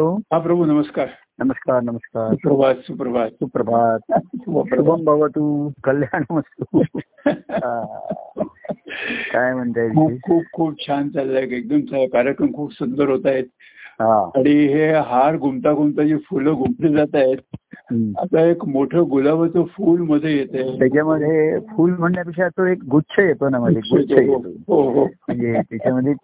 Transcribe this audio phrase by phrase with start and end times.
[0.00, 1.06] हा प्रभू नमस्कार.
[1.38, 2.34] नमस्कार नमस्कार.
[2.34, 3.30] सुप्रभात सुप्रभात.
[3.30, 3.98] सुप्रभात.
[4.44, 6.22] शुभम भवतु कल्याण
[9.32, 10.12] काय म्हणताय खूप?
[10.26, 11.42] खूप खूप छान चाललंय.
[11.42, 13.44] एकदम कार्यक्रम खूप सुंदर होत आहेत.
[14.00, 14.30] हा.
[14.36, 17.38] आणि हे हार गुंता गुंता जी फुलं गुंफली जात आहेत.
[18.18, 23.58] आता एक मोठं गुलाबाचं फुलमध्ये येत आहे त्याच्यामध्ये फुल म्हणण्यापेक्षा तो एक गुच्छ येतो ना
[23.58, 24.48] मध्ये गुच्छ येतो.
[24.68, 26.14] हो हो म्हणजे त्याच्यामध्ये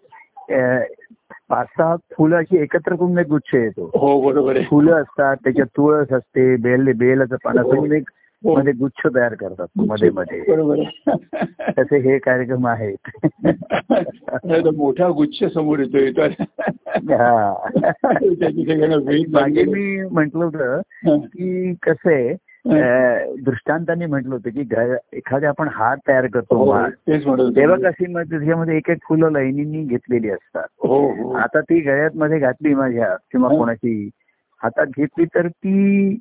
[1.49, 3.91] पाच सहा फुलं अशी एकत्र करून एक गुच्छ येतो.
[3.95, 4.65] हो बरोबर आहे.
[4.65, 8.09] फुलं असतात त्याच्यात तुळस असते बेल बेलाचं पान असं म्हणून एक
[8.43, 8.55] हो.
[8.55, 10.41] मध्ये गुच्छ तयार करतात मध्ये मध्ये.
[10.47, 10.75] बरोबर
[11.79, 13.09] तसे हे कार्यक्रम आहेत.
[14.75, 16.27] मोठा गुच्छ समोर येतोय
[17.13, 17.53] हा.
[19.05, 19.63] वेग मागे.
[19.63, 20.81] मी म्हंटल होतं.
[21.05, 22.35] की कसं आहे
[22.65, 27.49] दृष्टांतांनी म्हटलं होतं की घर एखाद्या आपण हार तयार करतो हो.
[27.49, 32.39] तेव्हा कशी त्याच्यामध्ये एक एक फुलं लाईनींनी घेतलेली असतात हो हो आता ती गळ्यात मध्ये
[32.39, 33.49] घातली माझ्या किंवा.
[33.49, 34.09] कोणाची
[34.63, 36.19] हातात घेतली तर ती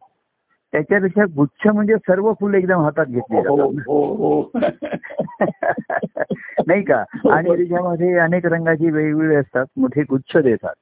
[0.73, 3.57] त्याच्यापेक्षा गुच्छ म्हणजे सर्व फुलं एकदम हातात घेतली हो
[3.87, 4.51] हो हो.
[6.67, 7.05] नाही का?
[7.33, 10.75] आणि त्याच्यामध्ये अनेक रंगाची वेगवेगळे असतात मोठे गुच्छ देतात.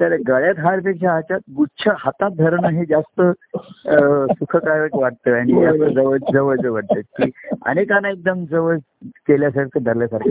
[0.00, 6.16] तर गळ्यात हारपेक्षा ह्याच्यात गुच्छ हातात धरणं हे जास्त अं, सुखदायक वाटतं आणि जास्त जवळ
[6.32, 7.30] जवळ जवळ वाटतं की
[7.66, 8.76] अनेकांना एकदम जवळ
[9.28, 10.30] केल्यासारखं धरल्यासारखं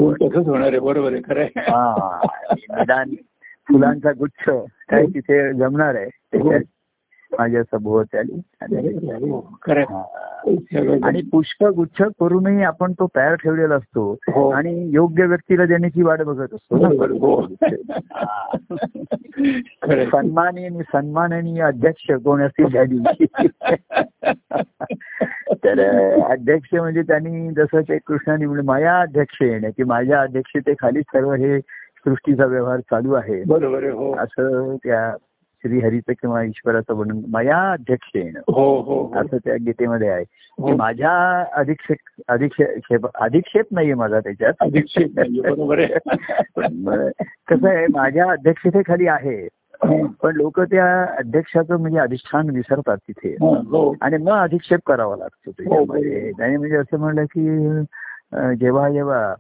[0.80, 1.48] बरोबर आहे.
[1.58, 2.20] हा
[2.72, 3.10] निदान
[3.70, 4.50] फुलांचा गुच्छ
[4.90, 6.10] काय तिथे जमणार आहे
[7.40, 8.42] माझ्या सभोवताली
[9.32, 9.58] हो.
[9.68, 10.04] हा.
[11.04, 14.18] आणि पुष्प गुच्छ करूनही आपण तो तयार ठेवलेला असतो.
[14.28, 14.50] हो.
[14.50, 16.78] आणि योग्य व्यक्तीला देण्याची वाट बघत असतो.
[16.78, 17.46] ना.
[20.06, 23.26] सन्मानी आणि सन्माननीय अध्यक्ष कोण असतील त्या दिवशी.
[25.54, 25.80] तर
[26.24, 31.60] अध्यक्ष म्हणजे त्यांनी जसं ते कृष्णाने म्हणजे माया अध्यक्ष येणे की माझ्या अध्यक्षतेखाली सर्व हे
[32.06, 33.44] सृष्टीचा व्यवहार चालू आहे.
[33.44, 33.84] बरोबर
[34.20, 35.16] असं त्या
[35.64, 39.20] श्रीहरीचं किंवा ईश्वराचं म्हणून माया अध्यक्ष येणं हो हो हो.
[39.20, 40.24] असं त्या गीतेमध्ये आहे.
[40.24, 40.74] की.
[40.74, 44.54] माझ्या अधिक्षेप अधिक्षेप अधिक्षेप नाहीये माझा त्याच्यात.
[47.48, 49.48] कसं आहे माझ्या अध्यक्षतेखाली आहे.
[50.24, 53.34] पण लोक त्या अध्यक्षाचं म्हणजे अधिष्ठान विसरतात तिथे.
[54.02, 56.32] आणि मग अधिक्षेप करावा लागतो त्याच्यामध्ये.
[56.32, 57.70] त्याने म्हणजे असं म्हणलं की
[58.60, 59.34] जेव्हा जेव्हा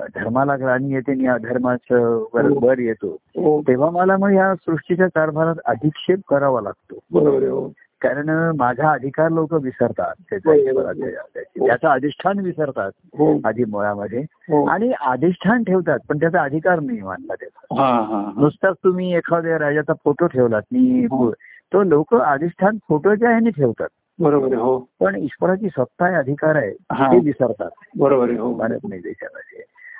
[0.00, 3.16] धर्माला ग्लानी येते आणि अधर्माचं वर वर येतो.
[3.24, 6.98] हो, तेव्हा मला मग या सृष्टीच्या कारभारात अधिक्षेप करावा लागतो.
[7.12, 7.72] बरोबर हो.
[8.00, 14.18] कारण माझा अधिकार लोक विसरतात त्याचा अधिष्ठान विसरतात हो, आधी मुळामध्ये.
[14.20, 14.66] हो.
[14.66, 17.82] आणि अधिष्ठान ठेवतात पण त्याचा अधिकार नाही मानला त्याचा.
[17.82, 18.40] हा, हा, हा.
[18.40, 21.30] नुसताच तुम्ही एखाद्या राजाचा फोटो ठेवलात मी हो.
[21.72, 23.88] तो लोक अधिष्ठान फोटोच्या ह्याने ठेवतात
[24.18, 24.78] बरोबर हो.
[25.00, 27.12] पण ईश्वराची सत्ता आहे अधिकार आहे हा.
[27.12, 27.70] ते विसरतात.
[27.98, 28.56] बरोबर हो.
[28.56, 29.24] मानत नाही हो.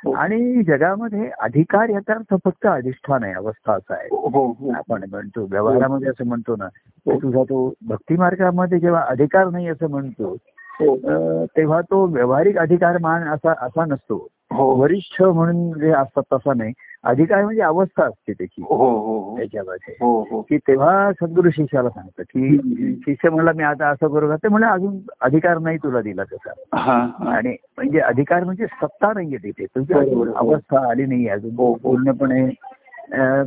[0.06, 4.08] आणि जगामध्ये अधिकार याचा अर्थ फक्त अधिष्ठान आहे अवस्था असा आहे.
[4.12, 7.18] हो हो आपण म्हणतो व्यवहारामध्ये असं म्हणतो ना हो.
[7.22, 10.36] तुझा तो भक्ती मार्गामध्ये जेव्हा अधिकार नाही असं म्हणतो
[10.80, 11.46] हो.
[11.46, 14.26] तेव्हा तो व्यावहारिक अधिकार मान असा असा नसतो.
[14.52, 14.74] हो.
[14.74, 16.72] वरिष्ठ म्हणून जे असतात तसा नाही.
[17.04, 18.62] अधिकार म्हणजे अवस्था असते त्याची.
[18.62, 19.36] हो हो हो.
[19.38, 19.94] त्याच्यामध्ये.
[20.48, 22.58] की तेव्हा सद्गुरु शिष्याला सांगतात की
[23.04, 26.50] शिष्य म्हणला मी आता असं करू ते म्हणलं अजून अधिकार नाही तुला दिला तसा.
[27.30, 29.64] आणि म्हणजे अधिकार म्हणजे सत्ता नाहीये तिथे.
[29.64, 29.94] तुझी.
[30.36, 31.72] अवस्था आली नाही अजून.
[31.76, 32.50] पूर्णपणे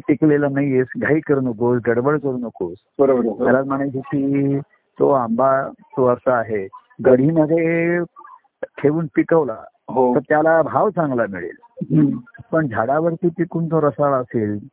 [0.08, 2.78] टिकलेला नाहीयेस घाई करू नकोस गडबड करू नकोस.
[3.00, 4.60] बरोबर मला म्हणायचे की
[5.00, 6.68] तो आंबा तो असा आहे.
[7.06, 8.00] गढीमध्ये
[8.64, 9.56] ठेवून पिकवला.
[10.16, 11.56] तर त्याला भाव चांगला मिळेल.
[12.52, 14.68] पण झाडावरती पिकून तो रसाळा असेल.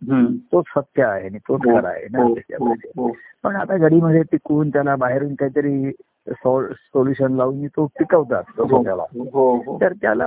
[0.52, 2.90] तो सत्य आहे आणि तोच हो, खरा आहे ना हो, त्याच्यामध्ये.
[2.96, 3.12] हो,
[3.42, 5.92] पण आता गडीमध्ये पिकवून त्याला बाहेरून काहीतरी
[6.28, 9.80] सोल्युशन लावून तो पिकवतात हो, त्याला हो, हो.
[9.80, 10.26] तर त्याला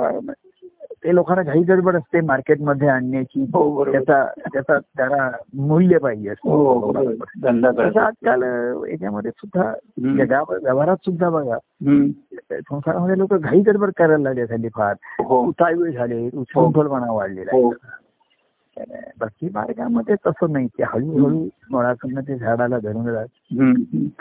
[1.03, 3.41] ते लोकांना घाई गडबड असते मार्केटमध्ये आणण्याची.
[3.43, 3.85] हो.
[3.85, 8.43] त्याचा त्याचा त्याला मूल्य पाहिजे हो, हो, असतं तसं करतात आजकाल
[8.89, 11.57] याच्यामध्ये सुद्धा व्यवहारात सुद्धा बघा.
[12.51, 14.95] संसारामध्ये लोक घाई गडबड करायला लागले हल्ली फार.
[15.19, 15.45] हो.
[15.45, 17.73] उतावीळ झाले उच्छृंखलपणा वाढलेला हो.
[18.77, 20.67] आहे भक्ती मार्गामध्ये तसं नाही.
[20.67, 23.27] की हळूहळू मुळाकडनं ते झाडाला धरून राहत.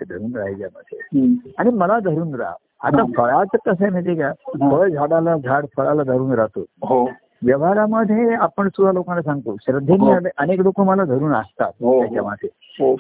[0.01, 1.35] ते धरून राहायच्यामध्ये हम्म.
[1.59, 2.55] आणि मला धरून राहा.
[2.83, 3.05] आता.
[3.17, 4.33] फळाचं कसं आहे माहितीये का.
[4.71, 6.61] फळ झाडाला झाड फळाला धरून राहतो.
[6.61, 7.11] हो.
[7.45, 10.11] व्यवहारामध्ये आपण सुद्धा लोकांना सांगतो श्रद्धेने हो.
[10.11, 11.99] अने- अनेक लोक मला धरून असतात हो.
[12.01, 12.49] त्याच्यामध्ये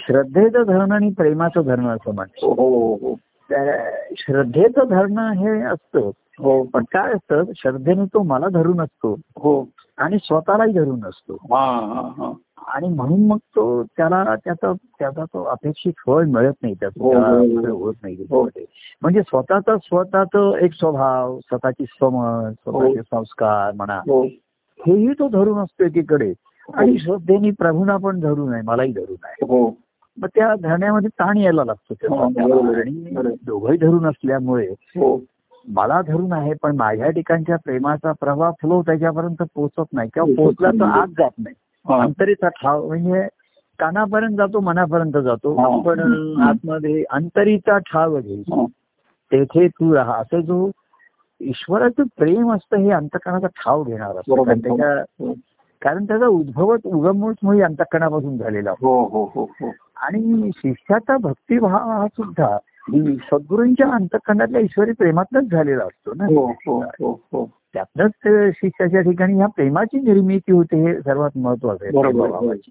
[0.00, 2.54] श्रद्धेचं धरणं आणि प्रेमाचं धरणं असं म्हणतो
[4.18, 6.10] श्रद्धेचं धरणं हे असतं.
[6.38, 6.62] हो.
[6.62, 7.42] पण काय असतं?
[7.56, 9.16] श्रद्धेने तो मला धरून असतो.
[9.36, 9.68] हो.
[9.98, 11.36] आणि स्वतःलाही धरून असतो.
[12.66, 17.70] आणि म्हणून मग तो त्याला त्याचा त्याचा तो अपेक्षित फळ मिळत नाही त्याचं हो, हो,
[17.70, 17.76] हो.
[17.80, 18.16] होत नाही.
[19.02, 24.00] म्हणजे स्वतःचा स्वतःच एक स्वभाव स्वतःची समज स्वतःचे संस्कार म्हणा
[24.80, 26.32] हेही तो धरून असतो एकीकडे
[26.74, 29.46] आणि श्रद्धेने प्रभूना पण धरून आहे मलाही धरून आहे
[30.18, 32.14] मग त्या धरण्यामध्ये ताण यायला लागतो.
[32.14, 33.34] आणि.
[33.46, 34.74] दोघंही धरून असल्यामुळे
[35.68, 40.84] मला धरून आहे पण माझ्या ठिकाणच्या प्रेमाचा प्रवाह फ्लो त्याच्यापर्यंत पोहोचत नाही किंवा पोहोचला तर
[40.84, 41.54] आत जात नाही.
[41.88, 43.28] अंतरीचा ठाव म्हणजे
[43.78, 45.54] कानापर्यंत जातो मनापर्यंत जातो.
[45.54, 45.82] हा.
[45.82, 46.00] पण
[46.42, 48.64] आतमध्ये अंतरीचा ठाव घे हा.
[49.32, 50.14] तेथे तू राहा.
[50.14, 50.70] असं जो
[51.40, 54.42] ईश्वराचं प्रेम असतं हे अंतकणाचा ठाव घेणार असतं.
[54.44, 55.32] त्याच्या
[55.82, 58.70] कारण त्याचा उद्भवच उगमच मुळे अंतकणापासून झालेला.
[58.70, 59.70] हो हो हो हो.
[59.96, 62.58] आणि शिष्याचा भक्तिभाव हा सुद्धा
[63.32, 66.24] सद्गुरूंच्या अंतकरणातल्या ईश्वरी प्रेमातनच झालेला असतो ना.
[66.24, 67.50] हो हो हो हो.
[67.74, 72.00] त्यातनंच ते शिष्याच्या ठिकाणी ह्या प्रेमाची निर्मिती होते हे सर्वात महत्वाचं आहे.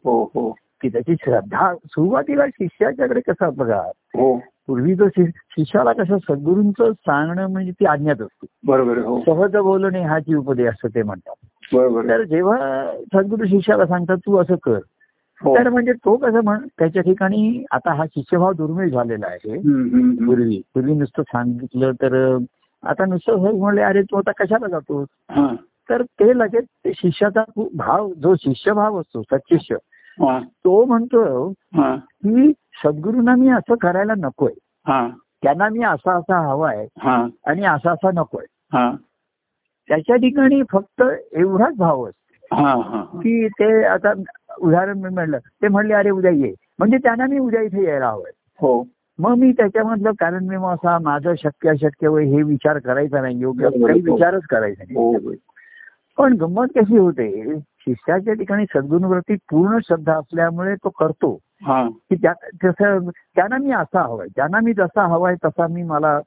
[0.04, 0.56] हो हो.
[0.82, 4.38] की त्याची श्रद्धा सुरुवातीला शिष्याच्याकडे कसा बघा हो.
[4.68, 8.46] पूर्वी जो शि- शिष्याला कसं सद्गुरूंचं सांगणं म्हणजे ती आज्ञाच असते.
[8.68, 9.22] बरोबर हो.
[9.26, 11.34] सहज बोलणे हाची उपदेश असं ते म्हणतात.
[11.74, 12.08] बरोबर.
[12.08, 14.80] तर जेव्हा सद्गुरू शिष्याला सांगतात तू असं कर.
[15.44, 15.58] हो.
[15.58, 19.58] तर म्हणजे तो कसं म्हण त्याच्या ठिकाणी आता हा शिष्यभाव दुर्मिळ झालेला आहे.
[20.26, 22.38] पूर्वी पूर्वी नुसतं सांगितलं तर
[22.84, 25.04] आता नुसतं सहज म्हणले अरे तू आता कशाला जातो?
[25.30, 25.48] हा,
[25.90, 27.44] तर ते लगेच शिष्याचा
[27.76, 29.76] भाव जो शिष्यभाव असतो सत्शिष्य
[30.18, 31.24] हा, तो म्हणतो
[31.76, 32.52] हा, की
[32.84, 34.52] सद्गुरूंना मी असं करायला नकोय.
[35.44, 37.16] त्यांना मी असा असा हवाय हा,
[37.48, 38.46] आणि असा असा नकोय
[39.90, 41.04] त्याच्या ठिकाणी फक्त
[41.34, 42.56] एवढाच भाव असतो.
[43.20, 44.12] की ते आता
[44.62, 46.54] उदाहरण मी म्हणलं ते म्हणले अरे उद्या ये.
[46.80, 48.82] म्हणजे त्यांना मी उद्या इथे यायला हवंय हो.
[49.20, 53.40] मग मी त्याच्यामधलं कारण मी मग असा माझं शक्य अशक्य वय हे विचार करायचा नाही
[53.40, 53.70] योग्य.
[53.70, 55.34] काही विचारच करायचा नाही हो हो.
[56.18, 63.58] पण गंमत कशी होते शिष्याच्या ठिकाणी सद्गुणवरती पूर्ण श्रद्धा असल्यामुळे तो करतो हा की त्यांना
[63.58, 66.20] मी असा हवाय त्यांना मी जसा हवाय तसा मी मला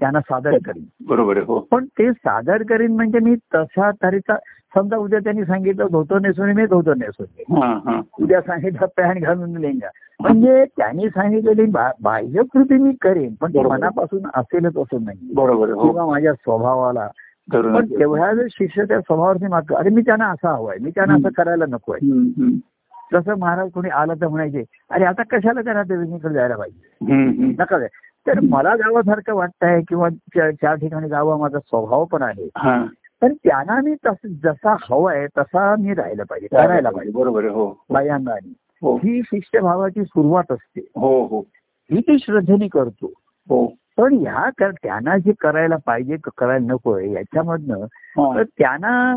[0.00, 0.84] त्यांना सादर करीन.
[1.08, 1.58] बरोबर आहे हो.
[1.58, 4.36] पण ते सादर करीन म्हणजे मी तशा तऱ्हेचा
[4.74, 7.56] समजा उद्या त्यांनी सांगितलं धोतो नेसून मी धोतो नेसून.
[7.56, 8.00] हा हा.
[8.20, 9.88] उद्या सांगितलं पॅन्ट घालून लेंगा.
[10.20, 13.52] म्हणजे त्यांनी सांगितलेली बा- बाह्यकृती मी करेन पण.
[13.56, 15.82] मनापासून असेलच असं नाही बरोबर आहे हो.
[15.82, 17.08] किंवा माझ्या स्वभावाला.
[17.52, 21.28] पण तेवढ्या जर शिष्य त्या स्वभावावरती मात अरे मी त्यांना असा हवाय मी त्यांना असं
[21.28, 22.50] करायला हम्म, हम्म,
[23.12, 26.94] जसं महाराज कोणी आलं तर म्हणायचे अरे आता कशाला त्यांना देवजीकडे जायला पाहिजे.
[27.60, 27.78] नका.
[28.26, 32.48] तर मला जावंसारखं वाटतंय किंवा त्या ठिकाणी जावं माझा स्वभाव पण आहे.
[32.56, 32.86] हा.
[33.20, 37.18] पण त्यांना मी तस जसा हवाय तसा मी राहायला पाहिजे करायला पाहिजे.
[37.18, 37.54] बरोबर आहे.
[37.54, 38.34] हो बायांना
[38.82, 38.96] हो.
[38.96, 40.80] ही शिष्यभावाची सुरुवात असते.
[40.80, 41.40] हो हो.
[41.92, 43.06] ही ती श्रद्धेने करतो.
[43.48, 43.66] हो.
[43.96, 48.36] पण ह्या कर- त्यांना जे करायला पाहिजे करायला नकोय याच्यामधनं हा.
[48.36, 49.16] तर त्यांना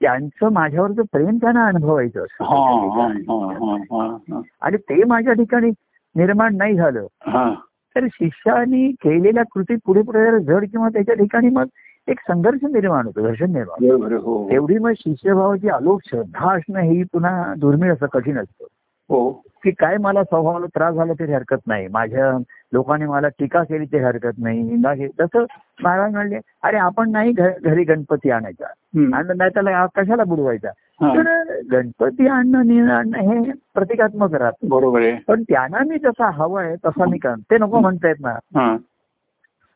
[0.00, 2.44] त्यांचं माझ्यावरचं प्रेम त्यांना अनुभवायचं असतं.
[2.44, 3.76] हा हा हा.
[3.76, 4.40] हा हा.
[4.60, 5.70] आणि ते माझ्या ठिकाणी
[6.16, 7.06] निर्माण नाही झालं.
[7.26, 7.54] हा.
[7.96, 11.66] तर शिष्याने केलेल्या कृती पुढे पुढे जर जड किंवा त्याच्या ठिकाणी मग
[12.08, 14.50] एक संघर्ष निर्माण होतो घर्षण निर्माण आहे हो.
[14.50, 18.64] तेवढी मग शिष्यभावाची आलोक श्रद्धा असणं ही पुन्हा दुर्मिळ असं कठीण असतं.
[19.10, 19.30] हो
[19.64, 21.86] की काय मला स्वभावाला त्रास झाला तरी हरकत नाही.
[21.92, 22.30] माझ्या
[22.72, 24.62] लोकांनी मला टीका केली तरी हरकत नाही.
[24.62, 25.44] निंदा केली तसं
[25.82, 28.66] महाराज म्हणले अरे आपण नाही घरी गणपती आणायचा.
[28.66, 29.14] हम्म.
[29.14, 30.70] आणि नाही त्याला कशाला बुडवायचा.
[31.02, 34.68] तर गणपती आणणं नि आणणं हे प्रतिकात्मक राहतं.
[34.68, 35.14] बरोबर आहे.
[35.28, 38.76] पण त्यांना मी जसा हवाय तसा मी कर ते नको म्हणतायत ना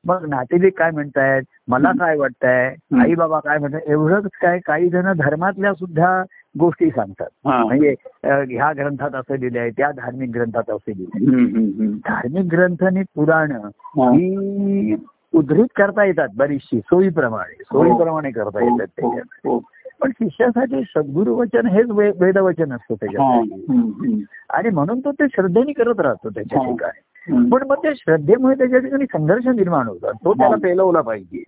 [0.04, 1.42] मग नातेवाईक काय म्हणतायत?
[1.68, 2.74] मला काय वाटतंय.
[3.02, 4.58] आई बाबा काय म्हणतात एवढंच काय?
[4.66, 6.22] काही जण धर्मातल्या सुद्धा
[6.60, 11.90] गोष्टी सांगतात हा म्हणजे ह्या ग्रंथात असं लिहिलं आहे त्या धार्मिक ग्रंथात असं लिहिलं.
[11.90, 14.10] धार्मिक ग्रंथ आणि पुराण हा.
[14.10, 14.96] ही
[15.34, 19.58] उद्धृत करता येतात बरीचशी सोयीप्रमाणे सोयीप्रमाणे करता येतात हो, त्याच्यात हो.
[20.00, 22.96] पण शिष्यासाठी सद्गुरु वचन हेच वेदवचन असतं हा.
[23.00, 24.22] त्याच्यात.
[24.50, 26.70] आणि म्हणून तो ते श्रद्धेने करत राहतो त्याच्या हा.
[26.70, 27.00] ठिकाणी.
[27.26, 30.60] पण मग त्या श्रद्धेमुळे त्याच्या ठिकाणी संघर्ष निर्माण होतात तो त्याला हा.
[30.62, 31.42] पेलवला पाहिजे.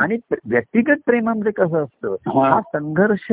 [0.00, 0.16] आणि
[0.46, 2.60] व्यक्तिगत प्रेमामध्ये कसं असतं हा.
[2.60, 3.32] संघर्ष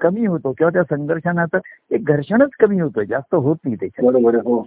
[0.00, 1.58] कमी होतो किंवा त्या संघर्षानं
[1.90, 4.60] एक घर्षणच कमी होतं जास्त होत नाही आहे हो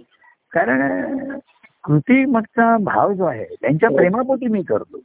[0.52, 1.38] कारण
[1.84, 3.96] कृती मागचा भाव जो आहे त्यांच्या हो.
[3.96, 4.98] प्रेमापोटी मी करतो.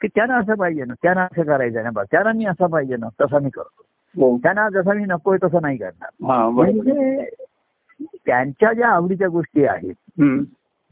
[0.00, 3.38] की त्यांना असं पाहिजे ना त्यांना असं करायचं ना त्यांना मी असं पाहिजे ना तसा
[3.38, 7.20] मी करतो त्यांना जसा मी नकोय तसं नाही करणार म्हणजे
[8.26, 9.94] त्यांच्या ज्या आवडीच्या गोष्टी आहेत.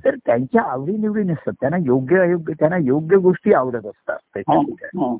[0.04, 4.58] तर त्यांच्या आवडी निवडी नसतात त्यांना योग्य अयोग्य त्यांना योग्य गोष्टी आवडत असतात हा,
[5.00, 5.14] हा.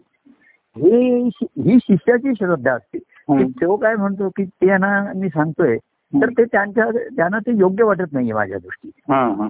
[0.77, 1.19] हे
[1.63, 2.99] ही शिष्याची श्रद्धा असते.
[3.47, 5.77] तो काय म्हणतो की त्यांना मी सांगतोय
[6.13, 9.49] तर ते त्यांच्या त्यांना ते योग्य वाटत नाहीये माझ्या दृष्टीने हा, हा.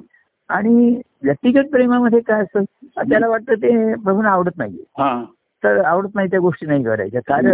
[0.48, 2.62] आणि व्यक्तिगत प्रेमामध्ये काय असतं
[3.08, 5.24] त्याला वाटतं ते प्रभूंना आवडत नाहीये हा.
[5.64, 7.46] तर आवडत नाही त्या गोष्टी नाही करायच्या कारण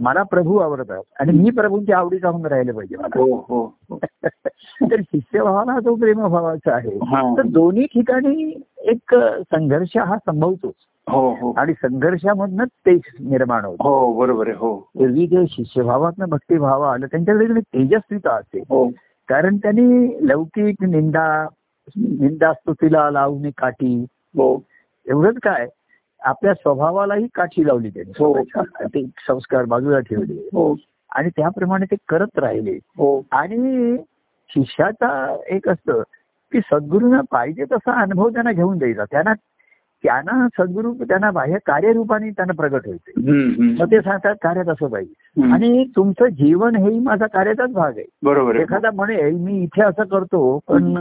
[0.00, 3.98] मला प्रभू आवडतात आणि मी प्रभूंच्या आवडीचा होऊन राहिले पाहिजे हो हो हो.
[4.90, 6.98] तर शिष्यभावाला जो प्रेमभावाचा आहे.
[7.36, 9.14] तर दोन्ही ठिकाणी एक
[9.54, 10.74] संघर्ष हा संभवतोच.
[11.10, 11.52] हो हो.
[11.56, 13.84] आणि संघर्षामधनच तेज निर्माण होतं.
[13.84, 14.76] हो बरोबर आहे हो.
[14.76, 18.58] पूर्वी जे शिष्यभावातनं भक्तिभाव आलं त्यांच्याकडे तेजस्विता असते.
[18.58, 18.88] हो.
[19.28, 21.46] कारण त्यांनी लौकिक निंदा
[21.96, 24.06] निंदा स्तुतीला लावणी काठी.
[25.06, 25.68] एवढंच काय
[26.24, 28.42] आपल्या स्वभावालाही काठी लावली हो.
[28.54, 30.34] त्यांनी ते संस्कार बाजूला ठेवले.
[30.34, 30.76] हो.
[31.16, 32.78] आणि त्याप्रमाणे ते करत राहिले.
[32.96, 33.22] हो.
[33.32, 33.96] आणि
[34.48, 36.02] शिष्याचा एक असतं
[36.52, 39.04] की सद्गुरूंना पाहिजे तसा अनुभव त्यांना घेऊन द्यायचा.
[39.04, 39.32] त्यांना
[40.04, 43.12] त्यांना सद्गुरू त्यांना बाह्य कार्यरूपाने त्यांना प्रगट होते.
[43.80, 45.42] मग ते सांगतात कार्यात असं पाहिजे.
[45.52, 48.04] आणि तुमचं जीवन हेही माझा कार्याचाच भाग आहे.
[48.22, 50.94] बरोबर एखादा म्हणेल मी इथे असं करतो पण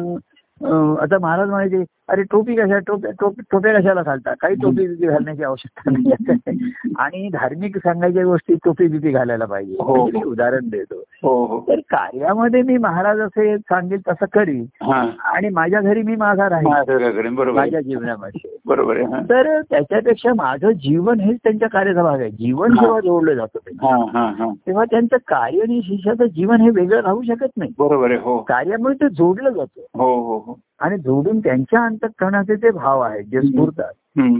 [1.02, 4.34] आता महाराज म्हणायचे अरे टोपी कशा टोप्या टोपी टोप्या कशाला घालता?
[4.42, 6.12] काही टोपी बिपी घालण्याची आवश्यकता नाही.
[7.00, 9.76] आणि धार्मिक सांगायच्या गोष्टी टोपी बिपी घालायला पाहिजे.
[9.80, 10.06] हो.
[10.06, 11.04] मी उदाहरण देतो.
[11.24, 11.66] हो हो.
[11.68, 14.66] तर कार्यामध्ये मी महाराज असे सांगेल तसं करीन.
[14.82, 15.10] हा.
[15.24, 17.52] आणि माझ्या घरी मी माझा राहील.
[17.52, 18.51] माझ्या जीवनामध्ये.
[18.72, 19.24] बरोबर आहे.
[19.30, 22.74] तर त्याच्यापेक्षा माझं जीवन हेच त्यांच्या कार्याचा भाग आहे जीवन.
[22.74, 27.22] जेव्हा जोडलं जातं हा हा हा तेव्हा त्यांचं कार्य आणि शिष्याचं जीवन हे वेगळं राहू
[27.22, 31.86] शकत नाही बरोबर आहे हो कार्यामुळे ते जोडलं जातं हो हो हो आणि जोडून त्यांच्या
[31.86, 33.92] अंतकरणाचे जे भाव आहेत जे स्फुरतात.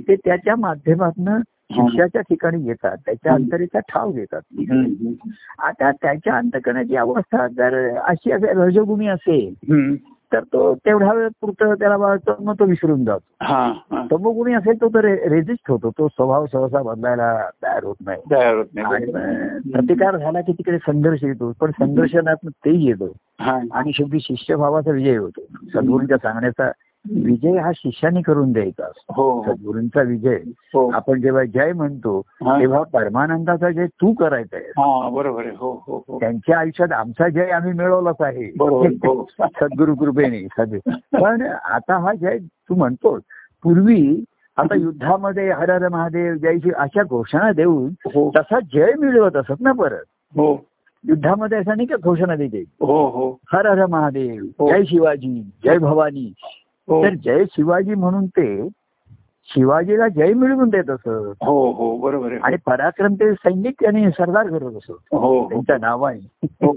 [0.08, 3.34] ते त्याच्या माध्यमातून शिष्याच्या ठिकाणी येतात त्याच्या.
[3.34, 4.42] अंतरीचा ठाव घेतात.
[5.60, 9.54] आता त्याच्या अंतकरणाची अवस्था जर अशी रजगुणी असेल.
[10.34, 11.98] तर तो तेवढ्या वेळ पुरतं त्याला
[12.40, 13.44] मग तो विसरून जातो.
[14.12, 15.90] तमोगुणी असेल तो तर रेजिस्ट होतो.
[15.90, 18.22] तो स्वभाव सहसा बदलायला तयार होत नाही.
[18.32, 18.86] तयार होत नाही.
[18.86, 19.06] आणि
[19.72, 21.54] प्रतिकार झाला की तिकडे संघर्ष येतो.
[21.62, 23.14] पण संघर्षात ते येतो.
[23.72, 25.42] आणि शेवटी शिष्यभावाचा विजय होतो.
[25.74, 26.72] सद्गुरूंच्या सांगण्याचा
[27.10, 29.14] विजय हा शिष्याने करून द्यायचा असतो.
[29.14, 29.44] हो.
[29.44, 30.38] सद्गुरूंचा विजय.
[30.74, 30.92] हो.
[30.92, 32.22] आपण जेव्हा जय म्हणतो.
[32.44, 34.66] तेव्हा परमानंदाचा जय तू करायचा आहे.
[34.66, 35.56] हा बरोबर आहे.
[35.56, 36.20] हो हो हो.
[36.20, 38.52] त्यांच्या आयुष्यात आमचा जय आम्ही मिळवलाच आहे.
[39.42, 40.48] सद्गुरु कृपेने
[41.14, 43.22] पण आता हा जय तू म्हणतोस.
[43.64, 44.24] पूर्वी
[44.58, 47.90] आता युद्धामध्ये हर हर महादेव जयची अशा घोषणा देऊन
[48.30, 50.06] तसा जय मिळवत असत ना परत.
[50.38, 50.66] हो.
[51.08, 52.64] युद्धामध्ये असं नाही का घोषणा देते.
[53.54, 54.68] हर हर महादेव.
[54.68, 56.34] जय शिवाजी जय भवानी.
[56.90, 58.68] तर जय शिवाजी म्हणून ते
[59.46, 61.08] शिवाजीला जय मिळवून देत असत.
[61.44, 64.92] हो हो बरोबर आणि पराक्रम ते सैनिक आणि सरदार करत असत.
[65.12, 65.50] हो हो.
[65.50, 66.48] त्यांच्या नावाने.
[66.66, 66.74] हो.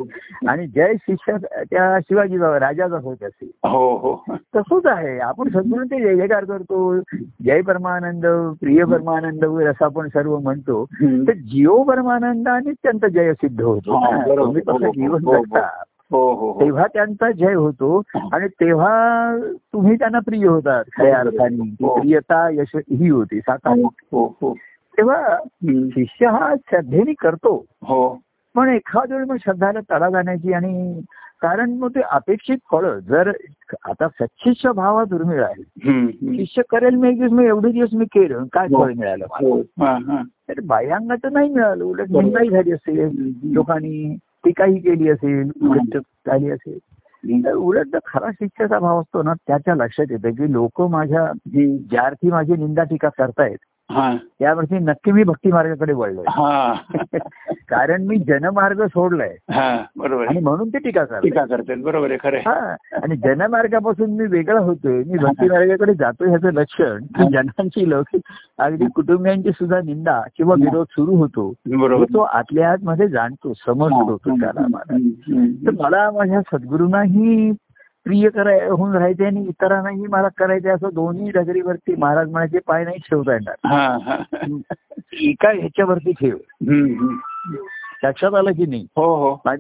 [0.49, 1.37] आणि जय शिष्य
[1.71, 4.25] त्या शिवाजीचा राजाचा होत असेल हो हो.
[4.57, 5.19] तसंच आहे.
[5.19, 7.01] आपण सद्गुरू ते जय जयकार करतो.
[7.45, 8.27] जय परमानंद
[8.61, 10.85] प्रिय परमानंद वगैरे असं आपण सर्व म्हणतो.
[11.03, 14.53] तर जिओ परमानंदाने त्यांचा जय सिद्ध होतो हा, हो,
[14.91, 15.37] जीवन हो, हो.
[15.37, 15.59] जगता हो हो.
[15.59, 18.01] हो तेव्हा त्यांचा जय होतो
[18.33, 19.37] आणि तेव्हा
[19.73, 21.99] तुम्ही त्यांना प्रिय होतात खऱ्या अर्थाने हो.
[22.01, 23.79] प्रियता यश ही होती साकार
[24.13, 24.55] हो हो
[24.99, 25.37] तेव्हा.
[25.67, 28.09] शिष्य हा श्रद्धेने करतो हो
[28.55, 31.01] पण एखाद वेळी मग श्रद्धाला तडा जाण्याची आणि
[31.43, 33.31] कारण मग ते अपेक्षित फळं जर
[33.85, 35.63] आता सच्शिष्य भावा दुर्मिळ आहे.
[36.37, 38.83] शिष्य करेल मी एक दिवस मी एवढे दिवस मी केलं काय हो.
[38.85, 42.11] फळ मिळालं हो हा हा तर बाह्यांगाचं नाही मिळालं उलट.
[42.11, 43.11] निंदाही झाली असेल.
[43.55, 46.79] लोकांनी टीकाही केली असेल उलट झाली असेल
[47.45, 51.33] तर उलट खरा शिक्षाचा भाव असतो ना त्याच्या लक्षात येतं की लोक माझ्या.
[51.91, 53.57] ज्या अर्थी माझी निंदा टीका करतायत
[53.91, 54.17] हा.
[54.39, 56.25] त्यावरती नक्की मी भक्ती मार्गाकडे वळलोय.
[57.69, 59.35] कारण मी जनमार्ग सोडलाय.
[59.97, 62.39] बरोबर आणि म्हणून ते टीका करतात बरोबर आहे खरं.
[62.39, 65.03] हा आणि जनमार्गापासून मी वेगळा होतोय.
[65.07, 68.21] मी भक्ती मार्गाकडे जातोय ह्याचं लक्षण की जनांची लौकिक
[68.59, 71.53] अगदी कुटुंबियांची सुद्धा निंदा किंवा विरोध सुरू होतो.
[71.77, 72.05] बरोबर.
[72.05, 75.67] तो आतल्या आतमध्ये जाणतो समजतो तो त्याला मला हम्म, हम्म.
[75.67, 77.51] तर मला माझ्या सद्गुरूंनाही
[78.05, 82.99] प्रिय कराय होऊन राहायचे आणि इतरांनाही मला करायचे असं दोन्ही डगरीवरती महाराज म्हणायचे पाय नाही
[82.99, 83.55] ठेवता येणार.
[83.65, 84.17] हा हा.
[85.13, 86.37] एका ह्याच्यावरती ठेव.
[88.05, 88.87] लक्षात आलं की नाही?
[88.97, 89.51] हो हो.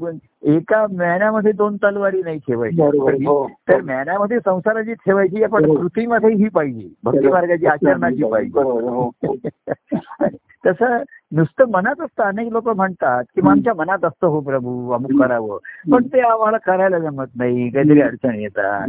[0.42, 2.82] एका मेण्यामध्ये दोन तलवारी नाही ठेवायची.
[3.26, 5.74] हो तर मेण्यामध्ये संसाराची ठेवायची पण हो.
[5.74, 6.88] कृतीमध्ये ही पाहिजे.
[7.04, 8.60] भक्ती मार्गाची आचरणाची पाहिजे.
[8.60, 9.10] हो हो.
[10.66, 11.02] तसं
[11.33, 12.23] नुसतं मनात असतं.
[12.23, 15.59] अनेक लोक म्हणतात की आमच्या मनात असतं हो प्रभू अमुक करावं.
[15.92, 17.71] पण ते आम्हाला करायला जमत नाही.
[17.71, 18.83] काहीतरी अडचणी येतात.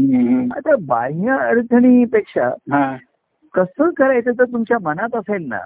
[0.57, 2.49] आता बाह्य अडचणीपेक्षा
[3.53, 5.59] कसं करायचं तर तुमच्या मनात असेल ना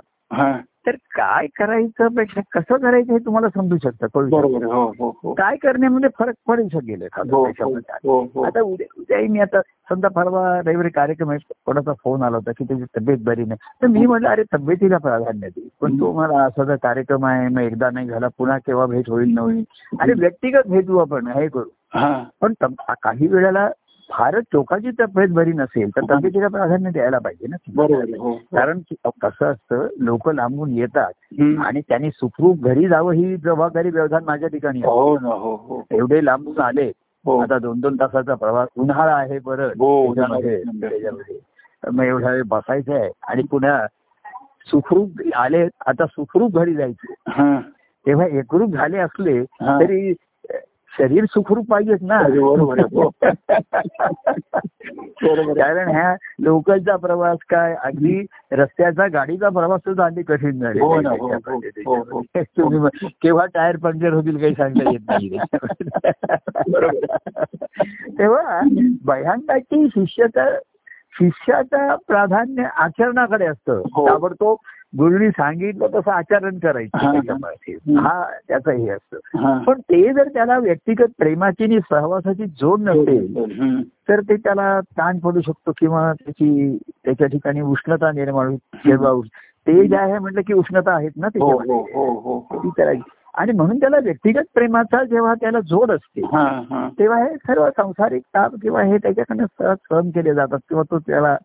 [0.86, 5.34] तर काय करायचं पेक्षा कसं करायचं हे तुम्हाला समजू शकतं कळू हो हो हो.
[5.34, 11.54] काय करण्यामध्ये फरक पडू शकेल आता उद्या उद्याही मी आता समजा परवा रविवारी कार्यक्रम आहे
[11.66, 13.58] कोणाचा फोन आला होता की त्याची तब्येत बरी नाही.
[13.82, 15.68] तर मी म्हटलं अरे तब्येतीला प्राधान्य दे.
[15.82, 19.34] पण तो मला असा जर कार्यक्रम आहे मग एकदा नाही झाला पुन्हा केव्हा भेट होईल
[19.34, 19.64] न होईल.
[20.00, 21.70] आणि व्यक्तिगत भेटू आपण हे करू.
[22.42, 22.54] पण
[23.04, 23.70] काही वेळेला
[24.10, 28.80] फारच टोकाची तब्येत बरी नसेल तर तब्येतीला प्राधान्य द्यायला पाहिजे ना बरोबर आहे, हो कारण
[28.80, 31.12] की कसं असतं लोक लांबून येतात.
[31.66, 34.82] आणि त्यांनी सुखरूप घरी जावं ही जबाबदारी व्यवधान माझ्या ठिकाणी.
[34.82, 35.82] हो हो हो.
[35.92, 36.92] एवढे लांबून आले
[37.26, 37.38] हो.
[37.40, 40.14] आता दोन दोन तासाचा प्रवास उन्हाळा आहे परत हो,
[41.94, 43.86] मग एवढा वेळ बसायचं आहे आणि पुन्हा
[44.72, 47.14] सुखरूप आले आता सुखरूप घरी जायचे.
[47.28, 47.60] हा.
[48.06, 49.80] तेव्हा एकरूप झाले असले हा.
[49.80, 50.14] तरी
[51.00, 53.10] शरीर सुखरूप पाहिजेच ना हो.
[55.54, 60.96] कारण ह्या लोकलचा प्रवास काय अगदी रस्त्याचा गाडीचा प्रवास सुद्धा अगदी कठीण झाले हो
[61.86, 62.22] हो.
[62.36, 65.38] तुम्ही केव्हा टायर पंक्चर होतील काही सांगता येत नाही.
[68.18, 68.62] तेव्हा
[69.06, 70.56] भयांकाची शिष्यता
[71.14, 73.82] शिष्याचं प्राधान्य आचरणाकडे असतं.
[73.82, 74.58] ताबडतोब
[74.98, 77.12] गुरुनी सांगितलं तसं आचरण करायचं हा.
[78.00, 79.18] हा त्याचं हे असतं.
[79.64, 83.36] पण ते जर त्याला व्यक्तिगत प्रेमाची आणि सहवासाची जोड नसेल.
[84.10, 89.28] तर ते त्याला ताण पडू शकतो किंवा त्याची त्याच्या ठिकाणी उष्णता निर्माण होईल.
[89.68, 91.94] ते जे आहे म्हटलं की उष्णता आहेत ना हो त्याच्यामध्ये.
[91.94, 92.92] हो हो त्याला
[93.34, 96.22] आणि म्हणून त्याला व्यक्तिगत प्रेमाचा जेव्हा त्याला जोड असते
[97.00, 101.36] तेव्हा हे सर्व सांसारिक ताप किंवा हे त्याच्याकडनं सहज सहन केले जातात किंवा तो त्याला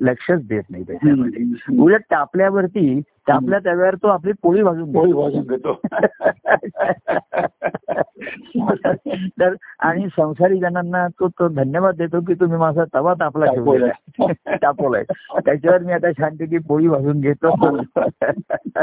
[0.00, 1.44] लक्षच देत नाही त्याच्यामध्ये.
[1.78, 4.92] उलट टापल्यावरती टापल्या त्यावर तो आपली पोळी भाजून.
[4.92, 5.80] पोळी भाजून घेतो.
[9.40, 13.90] तर आणि संसारी जणांना तो तो धन्यवाद देतो की तुम्ही माझा तवा तापला ठेवलाय
[14.56, 15.04] तापवलाय.
[15.44, 17.76] त्याच्यावर मी आता छानपैकी पोळी भाजून घेतो.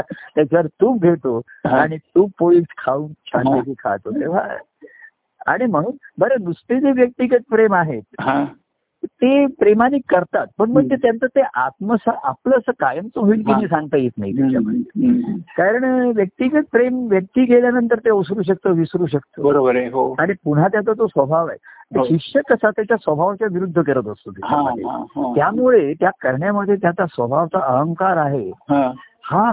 [0.00, 4.10] त्याच्यावर तूप घेतो आणि तूप पोळी खाऊन छानपैकी खातो.
[4.10, 4.48] तेव्हा
[5.46, 8.02] आणि म्हणून बरं नुसते जे व्यक्तिगत प्रेम आहेत
[9.04, 13.52] ते प्रेमाने करतात पण ते त्यांचं ते आत्मसा आपलं असं कायमचं होईल की.
[13.52, 15.36] नाही सांगता येत नाही त्याच्यामध्ये.
[15.56, 15.84] कारण
[16.16, 20.92] व्यक्तिगत प्रेम व्यक्ती गेल्यानंतर ते ओसरू शकतो विसरू शकतो बरोबर आहे हो आणि पुन्हा त्याचा
[20.92, 22.04] तो स्वभाव आहे हो.
[22.04, 25.34] शिष्य कसा त्याच्या स्वभावाच्या विरुद्ध करत असतो त्याच्यामध्ये.
[25.34, 28.90] त्यामुळे त्या करण्यामध्ये त्याचा स्वभावाचा अहंकार आहे हा.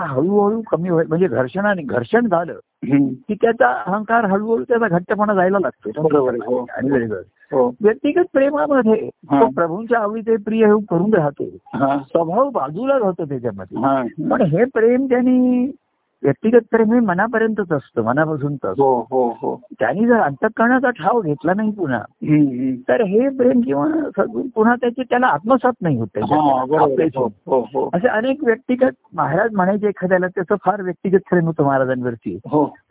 [0.07, 2.59] हळूहळू कमी होईल म्हणजे घर्षणाने घर्षण झालं.
[2.85, 6.65] की त्याचा अहंकार हळूहळू त्याचा घट्टपणा जायला लागतो हो.
[7.53, 7.75] हो.
[7.81, 9.09] व्यक्तिगत प्रेमामध्ये.
[9.09, 11.45] तो प्रभूंच्या आवडीचे प्रिय हे करून राहतो.
[11.99, 13.77] स्वभाव बाजूला राहतो त्याच्यामध्ये.
[13.77, 14.03] हा.
[14.31, 15.71] पण हे प्रेम त्यांनी
[16.23, 19.55] व्यक्तिगत प्रेम हे मनापर्यंतच असतं मनापासूनच हो हो हो.
[19.79, 21.99] त्यांनी जर अंतकरणाचा ठाव घेतला नाही पुन्हा.
[22.87, 23.85] तर हे प्रेम किंवा
[24.17, 26.35] सद्गुण पुन्हा त्याचे त्याला आत्मसात नाही होत हा
[27.17, 27.59] हो.
[27.73, 32.37] हो असे अनेक व्यक्तिगत महाराज म्हणायचे एखाद्याला त्याचं फार व्यक्तिगत प्रेम होतं महाराजांवरती.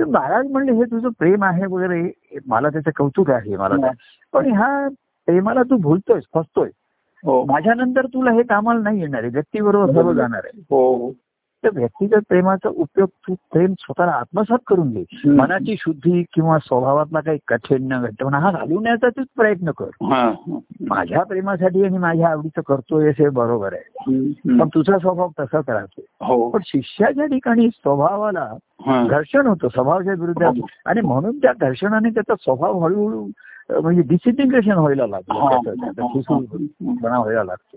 [0.01, 2.03] तर महाराज म्हणले हे तुझं प्रेम आहे वगैरे
[2.47, 3.75] मला त्याचं कौतुक आहे मला
[4.33, 4.89] पण ह्या
[5.29, 6.71] प्रेमाला तू भुलतोयस फसतोय
[7.45, 10.61] माझ्यानंतर तुला हे कामाला नाही येणार आहे व्यक्तीबरोबर सर्व जाणार आहे.
[11.67, 15.31] तर व्यक्तिगत प्रेमाचा उपयोग तू प्रेम स्वतःला आत्मसात करून घे.
[15.31, 19.89] मनाची शुद्धी किंवा स्वभावातला काही कठीण घट्टपणा हा घालवण्याचा तूच प्रयत्न कर.
[20.91, 24.13] माझ्या प्रेमासाठी आणि माझ्या आवडीचं करतोय हे बरोबर आहे
[24.59, 28.55] पण तुझा स्वभाव तसाच राहतो हो पण शिष्याच्या ठिकाणी स्वभावाला.
[29.11, 30.53] घर्षण होतं स्वभावाच्या विरुद्ध हो.
[30.87, 33.29] आणि म्हणून त्या घर्षणाने त्याचा स्वभाव हळूहळू
[33.71, 37.77] म्हणजे डिसिंटिग्रेशन व्हायला ठिसूळपणा व्हायला लागतो.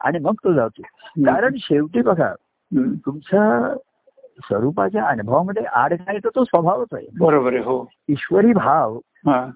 [0.00, 0.82] आणि मग तो जातो
[1.26, 2.32] कारण शेवटी बघा.
[2.76, 3.74] तुमच्या
[4.44, 7.06] स्वरूपाच्या अनुभवामध्ये आड काय तर तो स्वभावच आहे.
[7.20, 7.84] बरोबर आहे हो.
[8.08, 9.50] ईश्वरी भाव हा.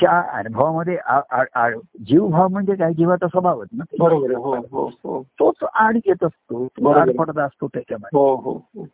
[0.00, 1.70] च्या अनुभवामध्ये आ- आ- आ-
[2.06, 2.92] जीव भाव म्हणजे काय?
[2.92, 5.22] जीवाचा स्वभावच ना बरोबर आहे हो हो हो.
[5.22, 6.68] तोच आड येत असतो.
[6.92, 8.18] आड पडत असतो त्याच्यामध्ये.
[8.18, 8.84] हो हो हो.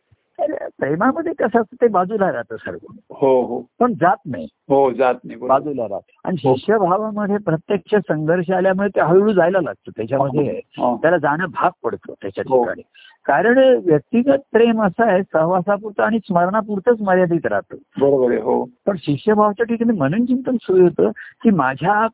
[0.79, 2.77] प्रेमामध्ये कसं असतं ते बाजूला राहतं सर्व.
[3.09, 3.61] हो हो.
[3.79, 4.47] पण जात नाही.
[4.69, 5.39] हो जात नाही.
[5.39, 6.01] बाजूला राहत.
[6.23, 6.55] आणि हो.
[6.55, 9.91] शिष्यभावामध्ये प्रत्यक्ष संघर्ष आल्यामुळे ते हळूहळू जायला लागतं.
[9.97, 10.95] त्याच्यामध्ये हा.
[10.95, 12.63] त्याला जाणं भाग पडतं त्याच्या हो.
[12.63, 12.81] ठिकाणी.
[13.25, 17.75] कारण व्यक्तिगत प्रेम असं आहे सहवासापुरतं आणि स्मरणापुरतंच मर्यादित राहतं.
[17.99, 18.65] बरोबर आहे हो.
[18.85, 21.11] पण शिष्यभावाच्या ठिकाणी मनन चिंतन सुरू होतं
[21.43, 22.07] की माझ्या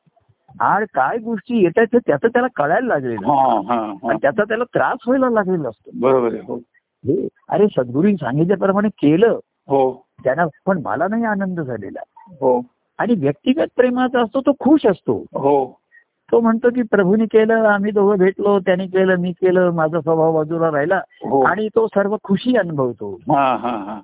[0.60, 4.10] आड काय गोष्टी येतात त्याचं त्याला कळायला लागलेलं हा हा हा.
[4.10, 5.92] आणि त्याचा त्याला त्रास व्हायला लागलेला असतो.
[6.00, 6.60] बरोबर हो.
[7.06, 9.40] हे अरे सद्गुरूंनी सांगितल्याप्रमाणे केलं.
[9.68, 10.06] हो.
[10.24, 12.00] त्यांना पण मला नाही आनंद झालेला.
[12.42, 12.62] हो.
[12.98, 15.18] आणि व्यक्तिगत प्रेमाचा असतो तो खुश असतो.
[15.18, 15.80] हो.
[16.32, 20.72] तो म्हणतो की प्रभूने केलं आम्ही दोघं भेटलो त्याने केलं मी केलं माझा स्वभाव बाजूला
[20.72, 21.02] राहिला.
[21.22, 21.42] हो.
[21.42, 23.20] आणि तो सर्व खुशी अनुभवतो.
[23.28, 24.00] हा हा हा.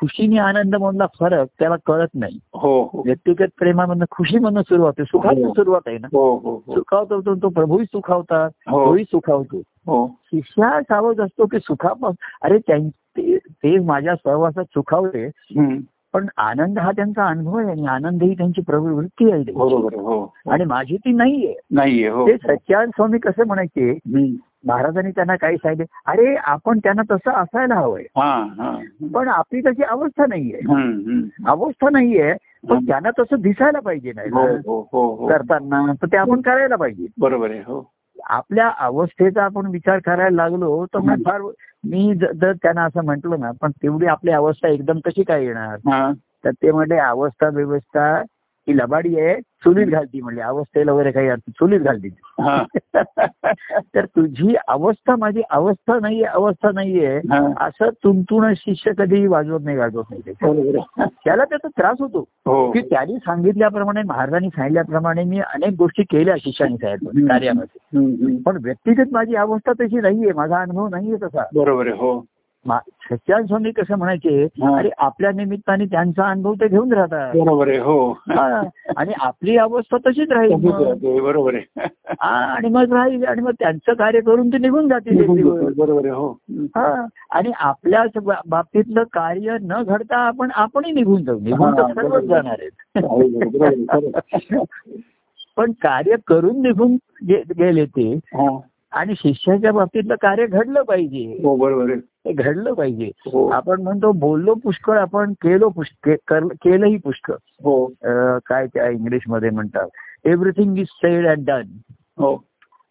[0.00, 2.38] खुशीने आनंद मधला फरक त्याला कळत नाही.
[2.54, 3.02] हो हो.
[3.06, 5.04] व्यक्तिगत प्रेमामधनं खुशीमधनं सुरुवात आहे.
[5.04, 6.08] सुखातून सुरुवात आहे ना?
[6.12, 6.74] हो हो हो.
[6.74, 8.86] सुखावतो तो- तो प्रभूही सुखावतात हो.
[8.86, 9.56] तोही सुखावतो.
[9.58, 10.10] हो.
[10.24, 12.88] शिष्या सावध असतो की सुखापास अरे त्यां-
[13.48, 15.28] ते माझ्या सहवासात सुखावले.
[16.12, 19.96] पण आनंद हा त्यांचा अनुभव आहे आणि आनंद ही त्यांची प्रवृत्ती आहे त्यांची.
[19.96, 20.32] हो.
[20.50, 21.54] आणि माझी ती नाहीये.
[21.70, 22.28] नाहीये हो.
[22.28, 23.98] ते सच्चान स्वामी कसे म्हणायचे.
[24.66, 25.84] महाराजांनी त्यांना काही सांगितले.
[26.06, 28.02] अरे आपण त्यांना तसं असायला हवंय.
[29.14, 30.60] पण आपली तशी अवस्था नाहीये.
[31.46, 32.34] अवस्था नाहीये
[32.68, 34.28] पण त्यांना तसं दिसायला पाहिजे नाही.
[34.30, 37.06] हो हो हो करताना तर ते आपण करायला पाहिजे.
[37.18, 37.92] बरोबर आहे हो.
[38.24, 41.40] आपल्या अवस्थेचा आपण विचार करायला लागलो तर मग फार
[41.84, 45.74] मी जर त्यांना असं म्हटलं ना पण तेवढी आपली अवस्था एकदम कशी काय येणार?
[45.74, 46.12] हा.
[46.44, 48.22] तर ते म्हणजे अवस्था व्यवस्था
[48.68, 50.40] ही लबाडी आहे चुलीत घालती म्हणली.
[50.40, 52.08] अवस्थेला वगैरे काही अर्थ चुलीत घालती
[53.94, 57.16] तर तुझी अवस्था माझी अवस्था नाहीये अवस्था नाहीये.
[57.60, 60.32] असं तुंतुण शिष्य कधीही वाजवत नाही गाजवत नाही.
[61.24, 62.24] त्याला त्याचा त्रास होतो.
[62.46, 62.70] हो.
[62.70, 68.36] की त्यांनी सांगितल्याप्रमाणे महाराजांनी सांगितल्याप्रमाणे मी अनेक गोष्टी केल्या शिष्याने साहेब कार्यामध्ये.
[68.36, 71.42] पण व्यक्तिगत माझी अवस्था तशी नाहीये माझा अनुभव नाहीये तसा.
[71.54, 72.24] बरोबर हो.
[72.66, 72.78] मा-
[73.10, 74.42] सच्चान स्वामी कसं म्हणायचे.
[74.68, 78.10] अरे आपल्या निमित्ताने त्यांचा अनुभव ते घेऊन राहतात बरोबर आहे हो.
[78.96, 80.54] आणि आपली अवस्था तशीच राहील
[81.22, 81.86] बरोबर आहे
[82.20, 85.26] हा, आणि मग राहील आणि मग त्यांचं कार्य करून ते निघून जातील.
[85.76, 86.34] बरोबर आहे हो
[87.30, 88.04] आणि आपल्या
[88.46, 92.24] बाबतीतलं कार्य न घडता आपण आपणही निघून जाऊ निघून तर सर्वच.
[92.24, 94.58] जाणार आहेत.
[95.56, 96.96] पण कार्य करून निघून
[97.58, 98.12] गेले ते.
[98.96, 101.24] आणि शिष्याच्या बाबतीतलं कार्य घडलं पाहिजे.
[101.44, 103.10] हो बरोबर ते घडलं पाहिजे.
[103.26, 103.48] हो.
[103.48, 107.34] आपण म्हणतो बोललो पुष्कळ आपण केलो पुष्कळ केलंही पुष्कळ.
[107.64, 107.86] हो.
[108.46, 109.88] काय त्या इंग्लिशमध्ये म्हणतात
[110.24, 111.62] everything is said and done
[112.18, 112.34] हो.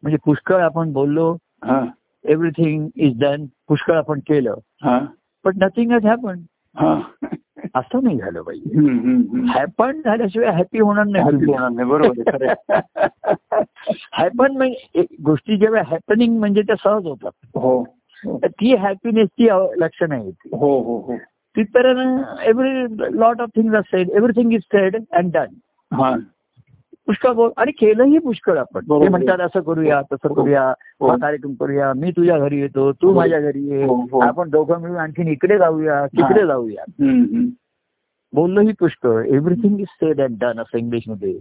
[0.04, 1.32] म्हणजे पुष्कळ आपण बोललो
[1.65, 1.86] हा.
[2.26, 4.54] एव्हरीथिंग इज डन पुष्कळ आपण केलं.
[4.84, 5.00] हा.
[5.46, 6.55] पण नथिंग हॅज हॅपन हा
[7.76, 8.80] असं नाही झालं पाहिजे.
[9.54, 12.46] हॅपन झाल्याशिवाय हॅपी होणार हॅपी नाही होणार नाही, बरोबर.
[14.14, 17.32] हॅपन म्हणजे गोष्टी जेव्हा हॅपनिंग म्हणजे त्या सहज होतात.
[17.56, 17.84] हो.
[18.46, 20.50] ती हॅपीनेसची लक्षण आहे ती.
[20.54, 21.16] हो हो हो.
[21.56, 22.86] तिथपर्यंत every
[23.20, 25.46] lot of things are said everything is said and done
[25.92, 26.16] हा.
[27.08, 28.84] पुष्कळ बोल आणि केलंही पुष्कळ आपण.
[28.84, 30.63] ते म्हणतात असं करूया तसं करूया
[31.00, 31.08] हो.
[31.08, 33.13] हा कार्यक्रम करूया मी तुझ्या घरी येतो तू हो.
[33.13, 34.20] माझ्या घरी ये हो, हो.
[34.20, 36.84] आपण दोघं मिळून आणखीन इकडे जाऊया तिकडे जाऊया.
[38.34, 39.24] बोललोही पुष्कळ.
[39.26, 41.38] Everything is said and done असं इंग्लिशमध्ये.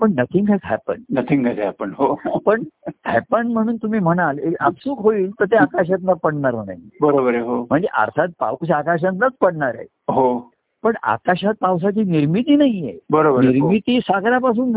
[0.00, 2.38] पण नथिंग हॅज हॅपन नथिंग आहे आपण हो.
[2.46, 2.62] पण
[3.06, 6.88] हॅपन म्हणून तुम्ही म्हणाल एक आपसूक होईल तर ते आकाशातनं पडणार नाही.
[7.00, 7.62] बरोबर आहे हो.
[7.70, 9.86] म्हणजे अर्थात पाऊस आकाशातनच पडणार आहे.
[10.08, 10.51] हो.
[10.84, 13.52] पण आकाशात पावसाची निर्मिती नाहीये बरोबर आहे, हो.
[13.52, 14.72] निर्मिती सागरापासून.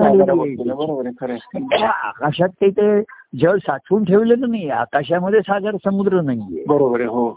[1.55, 3.01] त्या आकाशात ते ते
[3.37, 7.29] जळ साठवून ठेवलेलं नाही आकाशामध्ये सागर समुद्र नाहीये बरोबर आहे हो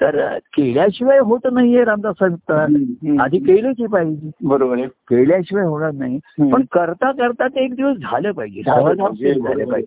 [0.00, 0.16] तर
[0.56, 3.20] केल्याशिवाय होत नाहीये रामदास हम्म.
[3.20, 6.18] आधी केलंच पाहिजे बरोबर आहे केल्याशिवाय होणार नाही.
[6.52, 9.80] पण करता करता ते एक दिवस झालं पाहिजे झालं पाहिजे, झालं.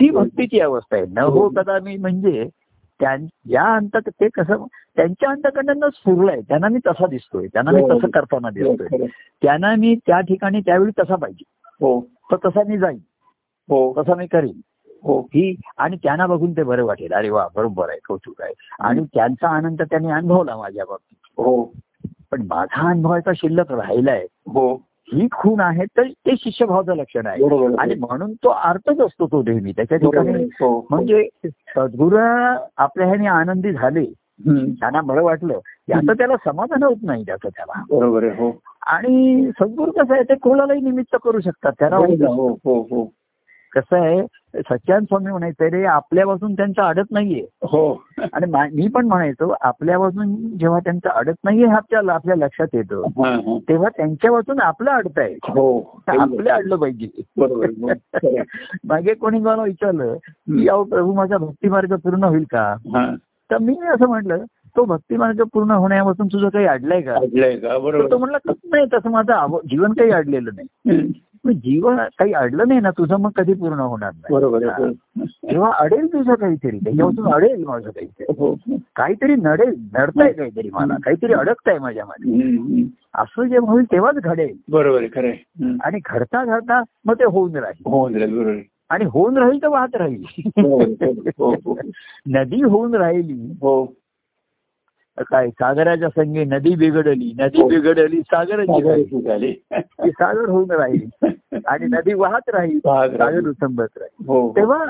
[0.00, 1.48] ती भक्तीची अवस्था आहे न हो हो.
[1.48, 2.48] कदा मी म्हणजे
[3.00, 4.64] त्यां- या अंत ते कसं
[4.96, 7.46] त्यांच्या अंतकडनं स्फुरलंय त्यांना मी तसा दिसतोय.
[7.46, 7.98] त्यांना मी हो.
[7.98, 8.86] तसं करताना दिसतोय.
[8.86, 9.02] खरं.
[9.02, 9.06] आहे.
[9.42, 11.44] त्यांना मी त्या ठिकाणी त्यावेळी तसा पाहिजे.
[11.80, 12.00] हो.
[12.32, 12.98] तर तसा मी जाईन.
[13.68, 14.02] हो.
[14.02, 14.60] तसा मी करीन.
[15.02, 15.20] हो.
[15.20, 17.12] ही आणि त्यांना बघून ते बरं वाटेल.
[17.12, 18.52] अरे वा बरोबर आहे कौतुक आहे.
[18.80, 21.42] आणि त्यांचा आनंद त्यांनी अनुभवला माझ्या बाबतीत.
[21.44, 21.72] हो.
[22.30, 24.26] पण माझा अनुभवाचा शिल्लक राहिलाय.
[24.46, 24.87] हो.
[25.12, 27.42] ही खूण आहे तर ते शिष्यभावाचं लक्षण आहे.
[27.78, 30.44] आणि म्हणून तो अर्थच असतो तो नेहमी त्याच्या ठिकाणी.
[30.44, 30.86] हो, हो.
[30.90, 32.16] म्हणजे सद्गुरू
[32.76, 34.06] आपल्या ह्याने आनंदी झाले.
[34.48, 40.14] त्यांना बरं वाटलं याचं त्याला समाधान होत नाही त्याचं त्याला बरोबर हो आणि सद्गुरू कसं
[40.14, 41.96] आहे ते कोणालाही निमित्त करू शकतात त्याला
[43.74, 44.22] कसं आहे
[44.54, 47.46] सच्चान स्वामी म्हणायचं रे आपल्यापासून त्यांचं अडत नाहीये.
[47.62, 48.02] हो.
[48.32, 53.02] आणि मा- पण म्हणायचो आपल्यापासून जेव्हा त्यांचं अडत नाहीये हे आपल्या आपल्या लक्षात येतं.
[53.68, 55.34] तेव्हा त्यांच्यापासून आपलं अडत आहे.
[55.34, 56.00] हो.
[56.08, 57.22] आपलं अडलं पाहिजे.
[58.84, 62.74] मागे कोणी मला विचारलं की अहो प्रभू माझा भक्ती मार्ग पूर्ण होईल का?
[62.94, 63.14] हा.
[63.50, 64.44] तर मी असं म्हटलं
[64.76, 67.14] तो भक्ती मार्ग पूर्ण होण्यापासून तुझं काही अडलंय का?
[67.14, 67.78] ऐकलंय का?
[67.78, 70.98] बरोबर तो म्हटलं "कसं नाही तसं माझं जीवन काही अडलेलं नाही.
[71.46, 74.34] जीवन काही अडलं नाही ना तुझं मग कधी पूर्ण होणार नाही.
[74.34, 74.90] बरोबर.
[75.24, 78.24] जेव्हा अडेल तुझं काहीतरी त्याच्यापासून अडेल माझं काहीतरी.
[78.38, 78.54] हो.
[78.96, 82.84] काहीतरी नडेल नडतंय काहीतरी मला काहीतरी अडकतंय माझ्यामध्ये.
[83.14, 84.56] असं जेव्हा होईल तेव्हाच घडेल.
[84.70, 85.30] बरोबर खरं.
[85.84, 87.82] आणि घडता घडता मग ते होऊन राहील.
[87.86, 88.54] हो झालं, बरोबर.
[88.90, 90.24] आणि होऊन राहील तर वाहत राहील.
[90.46, 90.82] हो,
[91.38, 91.54] हो.
[92.26, 93.94] नदी होऊन राहिली हो.
[95.22, 97.68] काय सागराच्या संगे नदी बिघडली नदी हो.
[97.68, 99.52] बिघडली सागराची झाली.
[100.06, 101.26] सागर होऊन राहील.
[101.66, 102.78] आणि नदी वाहत राहील.
[102.78, 104.26] सागर उसंबत राहील.
[104.26, 104.84] हो तेव्हा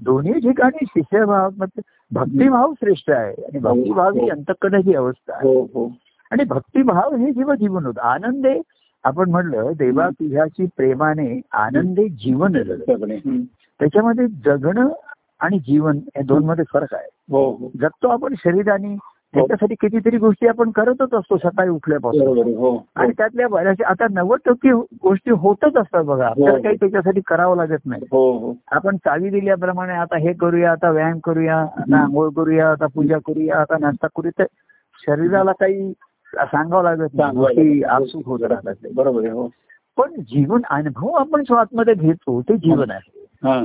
[0.00, 3.42] दोन्ही ठिकाणी शिष्यभावमध्ये भक्तिभाव श्रेष्ठ आहे.
[3.42, 5.48] आणि भक्तिभाव ही अंतकडाची अवस्था आहे.
[5.48, 5.92] हो हो.
[6.30, 8.00] आणि भक्तिभाव हे जीव जीवन होतं.
[8.00, 8.60] आनंदे
[9.04, 12.52] आपण म्हणलं देवा तुझ्याची प्रेमाने आनंदे जीवन.
[13.78, 14.88] त्याच्यामध्ये जगणं
[15.40, 17.08] आणि जीवन या दोन मध्ये फरक आहे.
[17.30, 17.70] हो हो.
[17.80, 18.96] जगतो आपण शरीराने
[19.34, 22.54] त्याच्यासाठी कितीतरी गोष्टी आपण करतच असतो सकाळी उठल्यापासून.
[22.54, 22.86] हो.
[22.94, 26.26] आणि त्यातल्या बऱ्याचशा आता नव्वद टक्के गोष्टी होतच असतात बघा.
[26.26, 26.62] आपल्याला हो.
[26.62, 28.02] काही त्याच्यासाठी करावं लागत नाही.
[28.10, 28.54] हो हो.
[28.70, 33.60] आपण चावी दिल्याप्रमाणे आता हे करूया आता व्यायाम करूया आता आंघोळ करूया आता पूजा करूया
[33.60, 34.38] आता नाश्ता करूया.
[34.38, 34.44] तर
[35.06, 35.92] शरीराला काही
[36.34, 37.82] सांगावं लागत नाही.
[37.82, 38.74] आपसूक होत राहतात.
[38.94, 39.48] बरोबर आहे हो.
[39.96, 43.26] पण जीवन अनुभव आपण स्वतःमध्ये घेतो ते जीवन आहे.
[43.44, 43.64] हा.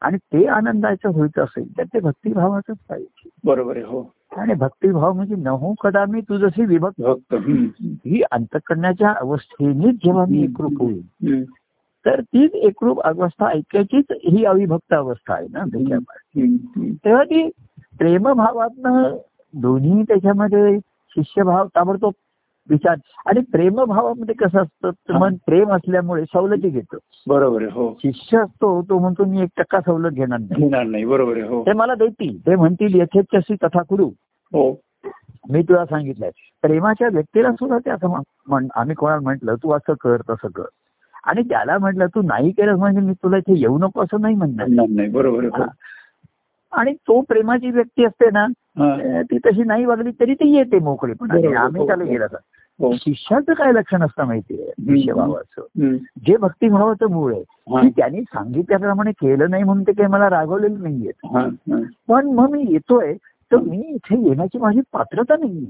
[0.00, 3.28] आणि ते आनंदाचं व्हायचं असेल तर ते भक्तिभावाचंच पाहिजे.
[3.44, 4.02] बरोबर आहे हो.
[4.36, 7.34] आणि भक्तिभाव म्हणजे नहू कदा मी तू जशी विभक्त.
[8.06, 11.44] ही अंतकरणाच्या अवस्थेनेच जेव्हा मी एकरूप होईल.
[12.06, 16.96] तर तीच एकरूप अवस्था ऐकायचीच ही अविभक्त अवस्था आहे ना त्याच्यामध्ये.
[17.04, 17.48] तेव्हा ती
[17.98, 19.16] प्रेमभावातनं
[19.54, 20.78] दोन्ही त्याच्यामध्ये
[21.10, 22.12] शिष्यभाव ताबडतोब
[22.70, 22.96] विचार.
[23.26, 26.96] आणि प्रेमभावामध्ये कसं असतं मन प्रेम असल्यामुळे सवलती घेतो.
[27.28, 27.96] बरोबर हो.
[28.02, 30.62] शिष्य असतो तो म्हणतो मी एक टक्का सवलत घेणार नाही.
[30.62, 31.62] घेणार नाही बरोबर हो.
[31.62, 32.46] ते मला देतील.
[32.46, 34.06] ते म्हणतील यथेच्छसी तथा कुरु.
[34.52, 34.80] हो.
[35.50, 36.30] मी तुला सांगितलंय.
[36.62, 40.64] प्रेमाच्या व्यक्तीला सुद्धा ते असं म्हण- आम्ही कोणाला म्हटलं तू असं कर तसं कर.
[41.24, 44.66] आणि त्याला म्हटलं तू नाही केलं म्हणजे मी तुला इथे येऊ नको असं नाही म्हणणार.
[44.68, 45.64] नाही बरोबर हा.
[46.72, 48.84] आणि तो प्रेमाची व्यक्ती असते ना हो.
[48.84, 49.22] हा.
[49.22, 51.56] ती तशी नाही वागली तरी ती येते मोकळीपणा बरोबर.
[51.56, 52.10] आम्ही त्याला हो.
[52.10, 55.96] गेला तर हो शिष्याचं काय लक्षण असतं माहितीये शिष्यभावाचं हम्म.
[56.26, 57.42] जे भक्तिभावाचं मूळ आहे
[57.74, 57.80] हा.
[57.80, 61.40] की त्यांनी सांगितल्याप्रमाणे केलं नाही म्हणून ते काही मला रागवलेलं नाहीये हा.
[61.40, 61.80] हा.
[62.08, 63.14] पण मग मी येतोय
[63.52, 65.66] तर मी इथे येण्याची माझी पात्रता नाही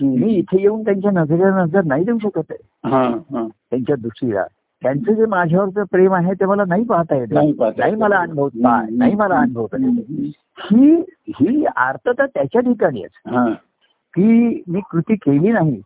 [0.00, 3.02] मी इथे येऊन त्यांच्या नजरेला नजर नाही देऊ शकत आहे हा.
[3.30, 3.46] हा.
[3.70, 4.44] त्यांच्या दृष्टीला
[4.82, 7.52] त्यांचं जे माझ्यावरचं प्रेम आहे ते मला नाही पाहता येत नाही.
[7.94, 10.32] मला अनुभवता नाही मला अनुभवता येत.
[10.58, 10.94] ही
[11.28, 13.48] ही आर्थता त्याच्या ठिकाणी आहे हा.
[14.14, 15.80] की मी कृती केली नाही.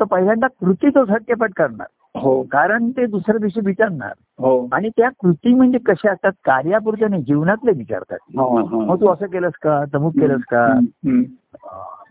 [0.00, 1.86] तर पहिल्यांदा कृती तो झटकेपट करणार.
[2.18, 2.42] हो.
[2.42, 4.68] कारण ते दुसऱ्या दिवशी विचारणार हो.
[4.72, 6.32] आणि त्या कृती म्हणजे कशा असतात?
[6.44, 8.18] कार्यापुरत्या नाही जीवनातले विचारतात.
[8.36, 9.84] मग तू असं केलंस का?
[9.94, 10.80] तमुक केलंस का.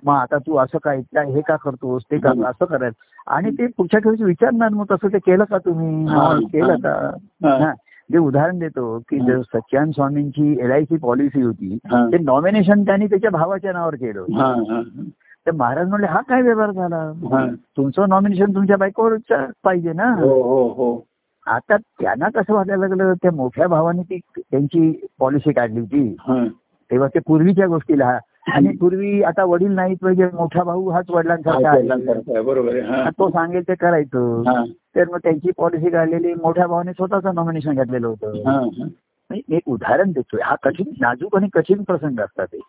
[0.06, 2.04] मग आता तू असं काय काय हे का करतोस?
[2.12, 3.32] ते का असं करायचं?
[3.34, 6.06] आणि ते पुढच्या दिवशी विचारणार मग तसं ते केलं का तुम्ही?
[6.46, 7.12] केलं का.
[8.12, 9.20] जे उदाहरण देतो की.
[9.20, 11.78] जर सच्चान स्वामींची एल आय सी पॉलिसी होती.
[11.94, 14.26] ते नॉमिनेशन त्यांनी त्याच्या भावाच्या नावावर केलं.
[15.52, 16.98] तर महाराज म्हणले हा काय व्यवहार झाला?
[17.32, 17.48] हा.
[17.78, 20.04] तुमचं नॉमिनेशन तुमच्या बायकोवरच पाहिजे ना?
[20.04, 21.06] हो हो हो.
[21.48, 23.14] आता त्यांना कसं वाटायला लागलं?
[23.14, 26.16] त्या मोठ्या भावाने ती त्यांची पॉलिसी काढली होती.
[26.20, 26.46] हा.
[26.92, 28.20] तेव्हा ते पूर्वीच्या गोष्टीला.
[28.54, 33.10] आणि पूर्वी आता वडील नाहीत म्हणजे मोठा भाऊ हाच वडिलांसारखा बरोबर हा.
[33.10, 34.44] तो सांगेल ते करायचं.
[34.48, 34.64] हा.
[34.96, 38.32] तर मग त्यांची पॉलिसी काढलेली मोठ्या भावाने स्वतःचं नॉमिनेशन घातलेलं होतं.
[39.32, 39.38] हा.
[39.38, 39.42] हा.
[39.48, 42.60] मी एक उदाहरण देतोय हा कठीण नाजूक आणि कठीण प्रसंग असतात ते.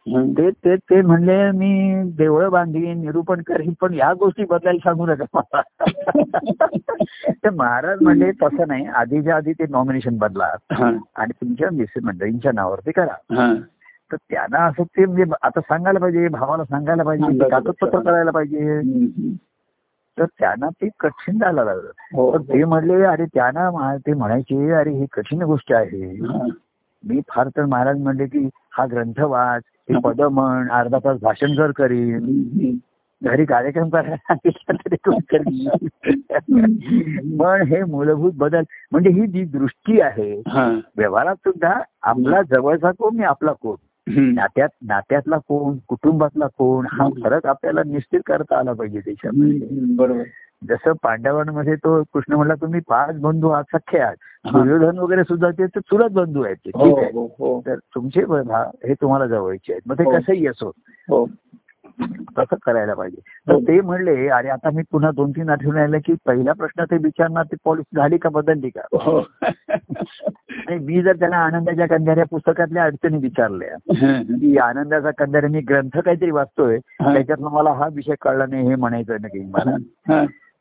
[0.50, 5.60] ते ते म्हणले मी देवळं बांधीन निरूपण करीन पण या गोष्टी बदलायला सांगू नका
[7.44, 10.50] तर महाराज म्हणले तसं नाही आधीच्या आधी ते नॉमिनेशन बदला.
[11.16, 13.34] आणि तुमच्या मिसेस मंडळींच्या नावावरती करा.
[14.12, 18.80] तर त्यांना असं ते म्हणजे आता सांगायला पाहिजे भावाला सांगायला पाहिजे कागदपत्र करायला पाहिजे.
[20.18, 22.38] तर त्यांना ते कठीण जायला लागलं हो.
[22.38, 26.18] ते म्हणले अरे त्यांना मा- ते म्हणायचे अरे ही कठीण गोष्ट आहे.
[27.04, 31.54] मी फार तर महाराज म्हणले की हा ग्रंथ वाच हे पद म्हण अर्धा तास भाषण
[31.56, 32.76] कर करीन.
[33.22, 34.32] घरी कार्यक्रम करायला.
[37.38, 40.80] पण हे मूलभूत बदल म्हणजे ही जी दृष्टी आहे हा.
[40.96, 43.76] व्यवहारात सुद्धा आपला जवळचा कोण आणि आपला कोण.
[44.08, 49.68] नात्यात नात्यातला कोण कुटुंबातला कोण हा फरक आपल्याला निश्चित करता आला पाहिजे त्याच्यामध्ये.
[49.96, 50.22] बरोबर.
[50.68, 54.16] जसं पांडवांमध्ये तो कृष्ण म्हणला तुम्ही पाच बंधू आहात सख्खे आहात.
[54.52, 56.70] दुर्योधन वगैरे सुद्धा ते चुलत बंधू आहेत ते.
[56.74, 57.12] हो ठीक आहे.
[57.12, 57.62] हो हो.
[57.66, 58.20] तर तुमचे
[58.88, 59.82] हे तुम्हाला जवळचे आहेत.
[59.86, 60.18] मग ते.
[60.18, 60.72] कसंही असो.
[62.38, 63.20] तसं करायला पाहिजे.
[63.48, 63.60] तर हो.
[63.60, 67.44] ते म्हणले अरे आता मी पुन्हा दोन तीन आठवण आलं की पहिला प्रश्न ते विचारणार
[67.44, 68.80] ती पॉलिसी झाली का बदलली का?
[68.92, 69.26] हो.
[70.68, 73.76] आणि मी जर त्यांना आनंदाच्या कंधाऱ्या पुस्तकातल्या अडचणी विचारल्या
[74.22, 76.78] की आनंदाचा कंधाऱ्या मी ग्रंथ काहीतरी वाचतोय.
[76.78, 79.76] त्याच्यातनं मला हा विषय कळला नाही हे म्हणायचं नाही मला.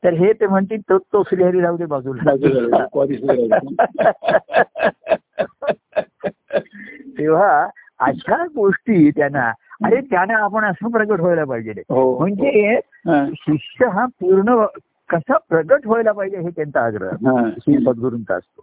[0.03, 2.31] तर हे ते म्हणतील तो तो श्रीहरी राहू दे बाजूला.
[7.17, 7.67] तेव्हा
[7.99, 11.81] अशा गोष्टी त्यांना अरे त्यांना आपण असं प्रगट व्हायला पाहिजे रे.
[11.89, 12.73] हो म्हणजे
[13.07, 13.25] हा.
[13.35, 14.65] शिष्य हा पूर्ण
[15.09, 17.49] कसा प्रगट व्हायला पाहिजे हे त्यांचा आग्रह हा.
[17.57, 18.61] श्री सद्गुरूंचा असतो.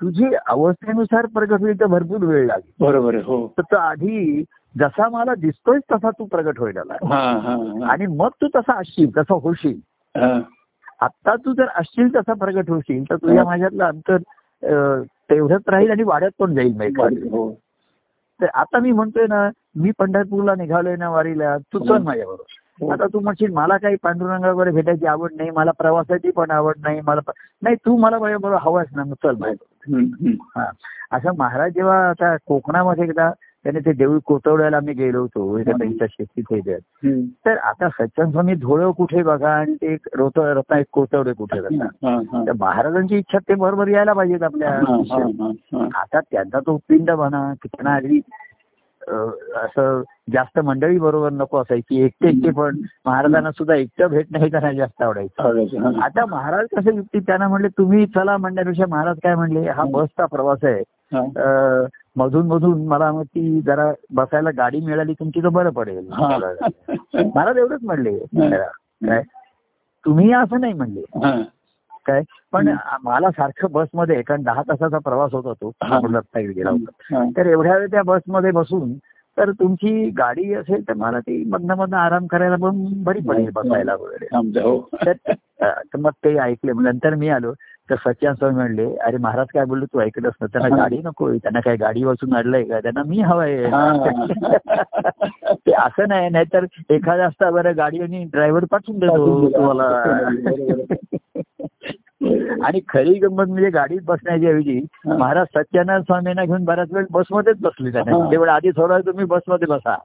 [0.00, 4.42] तुझी अवस्थेनुसार प्रगट होईल तर भरपूर वेळ लागेल बरोबर हो तर तो आधी
[4.74, 7.90] जसा मला दिसतोय तसा तू प्रगट व्हायला लाग हा हा हा.
[7.92, 9.78] आणि मग तू तसा असशील तसा होशील
[10.14, 10.38] हा.
[11.00, 14.16] आता तू जर असशील तसा प्रगट होशील तर तुझ्या माझ्यातलं अंतर
[15.30, 16.96] तेवढंच राहील आणि वाढत पण जाईल.
[17.30, 17.48] हो
[18.40, 22.90] तर आता मी म्हणतोय ना मी पंढरपूरला निघालोय ना वारीला तू चल माझ्याबरोबर हो.
[22.92, 27.00] आता तू म्हणशील मला काही पांडुरंगा वगैरे भेटायची आवड नाही मला प्रवासाची पण आवड नाही
[27.04, 27.20] मला
[27.62, 30.30] नाही तू मला माझ्याबरोबर हवाच ना मग चल माझ्याबरोबर.
[30.56, 30.66] हा
[31.12, 33.30] असं महाराज जेव्हा आता कोकणामध्ये एकदा
[33.66, 35.58] त्याने ते देऊळ कोतवड्याला आम्ही गेलो होतो.
[35.78, 36.42] त्यांच्या शेतीत.
[37.46, 41.86] तर आता सच्चन स्वामी धुळं कुठे बघा आणि ते रोत रत्ना एक कोतवडे कुठे बघा.
[42.46, 44.70] तर महाराजांची इच्छा ते बरोबर यायला पाहिजेत आपल्या.
[45.94, 48.20] आता त्यांचा तो पिंड म्हणा की त्यांना आधी
[49.54, 50.02] असं
[50.32, 52.02] जास्त मंडळी बरोबर नको असायची.
[52.02, 55.42] एकटे एकटे पण महाराजांना सुद्धा एकटं भेटणं हे त्यांना जास्त आवडायचं.
[56.02, 60.58] आता महाराज कसं युक्ती त्यांना म्हणले तुम्ही चला म्हणण्यापेक्षा महाराज काय म्हणले हा बसचा प्रवास
[60.62, 60.82] आहे.
[62.16, 66.08] मधून मधून मला मग ती जरा बसायला गाडी मिळाली तुमची तर बरं पडेल.
[67.34, 68.18] मला तेवढंच म्हणले.
[69.08, 69.22] काय?
[70.04, 71.02] तुम्ही असं नाही म्हणले.
[72.06, 72.22] काय?
[72.52, 72.68] पण
[73.02, 75.72] मला सारखं बसमध्ये कारण दहा तासाचा प्रवास होता तो.
[76.16, 77.18] रत्नागिरी गेला होता.
[77.36, 78.92] तर एवढ्या वेळ त्या बसमध्ये बसून
[79.38, 83.94] तर तुमची गाडी असेल तर मला ती मधनं मधनं आराम करायला पण बरी पडेल बसायला
[83.94, 84.26] वगैरे.
[84.60, 84.88] हो.
[85.62, 86.72] तर मग ते ऐकले.
[86.72, 87.52] नंतर मी आलो.
[87.90, 90.76] तर सच्चान स्वामी म्हणले अरे महाराज काय बोललो तू ऐकलंस ना त्यांना.
[90.76, 93.56] गाडी नको त्यांना काय गाडी वाचून आणलंय का त्यांना मी हवाय.
[95.56, 99.84] ते असं नाही नाहीतर एखादा असता बरं गाडी आणि ड्रायव्हर पाठवून देतो तुम्हाला
[102.66, 104.80] आणि खरी गंमत म्हणजे गाडीत बसण्याच्या ऐवजी.
[105.06, 108.30] महाराज सत्यानारायण स्वामींना घेऊन बऱ्याच वेळ बसमध्येच बसले त्यांना.
[108.30, 109.96] तेवढं आधी थोडा तुम्ही बसमध्ये बसा.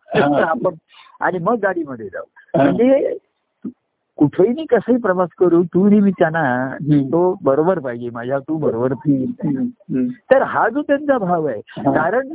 [0.42, 0.76] आपण
[1.22, 2.24] आणि मग गाडीमध्ये जाऊ.
[2.58, 3.18] म्हणजे
[4.22, 6.76] कुठेही मी कसंही प्रवास करू तू मी त्यांना.
[7.12, 8.94] तो बरोबर पाहिजे माझ्या तू बरोबर.
[10.32, 11.62] तर हा जो त्यांचा भाव आहे.
[11.78, 12.30] कारण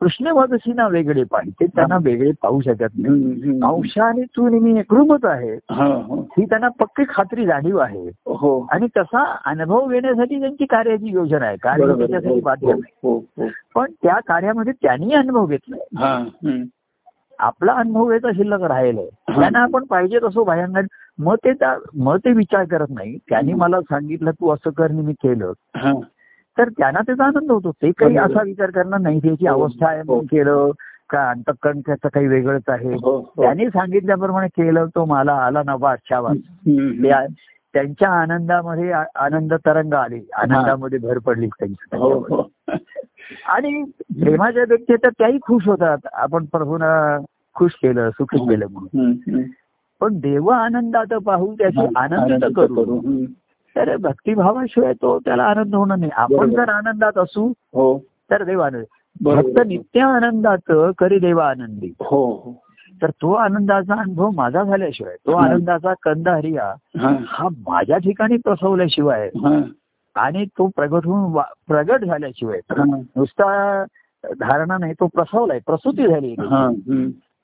[0.00, 3.50] कृष्ण मदशीना वेगळे पाहिजे त्यांना वेगळे पाहू शकत नाही हम्म.
[3.50, 3.66] हम्म.
[3.66, 6.22] अंश आणि तू नेहमी एकरूपच आहे हा.
[6.38, 11.86] त्यांना पक्की खात्री जाणीव आहे हो आणि तसा अनुभव घेण्यासाठी त्यांची कार्याची योजना आहे कार्य
[11.98, 13.48] त्याच्यासाठी बाध्य हो, नाही हो, हो.
[13.74, 16.04] पण त्या कार्यामध्ये त्यांनी अनुभव घेतलाय.
[17.40, 19.06] आपला अनुभव घ्यायचा शिल्लक राहिलाय.
[19.06, 20.80] त्यांना आपण पाहिजे तसं भयांना
[21.18, 23.18] मग ते त्या- मग ते विचार करत नाही.
[23.28, 25.52] त्यांनी मला सांगितलं तू असं कर मी केलं.
[26.58, 27.70] तर त्यांना त्याचा आनंद होतो.
[27.70, 28.16] ते काही.
[28.16, 29.20] असा विचार करणार नाही.
[29.20, 30.20] त्याची हो, अवस्था आहे म्हणून हो.
[30.20, 30.70] केलं.
[31.10, 32.94] का अंतकरण त्याचं काही वेगळंच आहे?
[32.94, 33.32] हो.
[33.36, 35.62] त्यांनी सांगितल्याप्रमाणे केलं तो मला आला
[36.28, 37.02] हम्म.
[37.02, 37.26] त्या-
[37.72, 40.20] त्यांच्या आनंदामध्ये आनंद तरंग आले.
[40.34, 41.96] आनंदामध्ये भर पडली त्यांची.
[41.96, 42.50] हो, हो.
[43.46, 45.98] आणि प्रेमाच्या व्यक्ती तर त्याही खुश होतात.
[46.12, 47.18] आपण प्रभूना
[47.54, 49.12] खुश केलं सुखी केलं म्हणून.
[50.00, 53.00] पण देव आनंदात पाहू त्याची आनंद करू.
[53.76, 56.10] तर भक्तिभावाशिवाय तो त्याला आनंद होणार नाही.
[56.14, 56.50] आपण.
[56.50, 57.98] जर आनंदात असू हो.
[58.30, 58.84] तर देव आनंद.
[59.20, 61.94] भक्त नित्य आनंदात करी देवा आनंदी.
[62.00, 62.62] हो हो.
[63.02, 65.32] तर तो आनंदाचा अनुभव माझा झाल्याशिवाय तो.
[65.32, 67.48] आनंदाचा कंद हरिया हा.
[67.68, 69.28] माझ्या ठिकाणी प्रसवल्याशिवाय.
[70.16, 72.60] आणि तो प्रगट होऊन प्रगट झाल्याशिवाय.
[73.16, 73.84] नुसता
[74.24, 76.70] धारणा नाही तो प्रसवलाय प्रसूती झाली हा.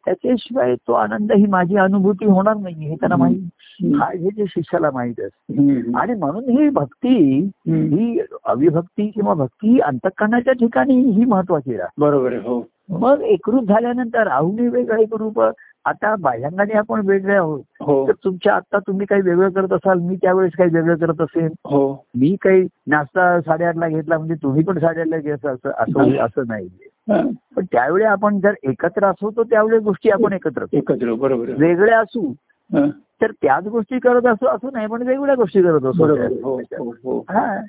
[0.06, 4.90] त्याच्याशिवाय तो आनंद ही माझी अनुभूती होणार नाही हे त्यांना माहिती हा हे जे शिष्याला
[4.94, 5.54] माहीत असते.
[5.96, 7.38] आणि म्हणून ही भक्ती.
[7.68, 14.68] ही अविभक्ती किंवा भक्ती अंतकरणाच्या ठिकाणी ही महत्वाची राहते बरोबर हो मग एकरूप झाल्यानंतर राहुनी
[14.68, 15.40] वेगळं एकरूप
[15.84, 17.60] आता बाह्यांगाने आपण वेगळे आहोत.
[17.80, 18.06] हो.
[18.08, 22.04] तर तुमच्या आता तुम्ही काही वेगळं करत असाल मी त्यावेळेस काही वेगळं करत असेल हो.
[22.14, 26.68] मी काही नाश्ता साडेआठला घेतला म्हणजे तुम्ही पण साडेआठला घेत असं असं असं नाही.
[27.10, 27.22] हा.
[27.56, 30.64] पण त्यावेळी आपण जर एकत्र असू तर त्यावेळी गोष्टी आपण एकत्र.
[30.72, 31.58] एकत्र बरोबर आहे.
[31.58, 32.32] वेगळे असू
[32.72, 32.86] हा.
[33.22, 36.06] तर त्याच गोष्टी करत असू असं नाही पण वेगवेगळ्या गोष्टी करत असू.
[36.42, 37.18] हो हो हो.
[37.18, 37.60] हा.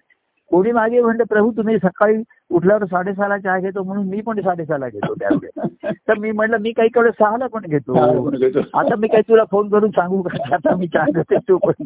[0.51, 5.13] कोणी मागे म्हणलं प्रभू तुम्ही सकाळी उठल्यावर साडेसहाला चहा घेतो म्हणून मी पण साडेसहाला घेतो
[5.13, 7.93] त्यावेळेस तर मी म्हटलं मी काही कडे सहाला पण घेतो.
[8.73, 10.37] आता मी काही तुला फोन करून सांगू का?
[10.55, 11.83] आता मी चहा घेते तू पण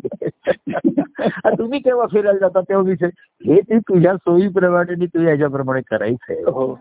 [1.58, 3.10] तुम्ही केव्हा फिरायला जाता तेव्हा विषय
[3.46, 6.42] हे ते तुझ्या सोयीप्रमाणे आणि तुझ्या याच्याप्रमाणे करायचंय.
[6.44, 6.74] हो.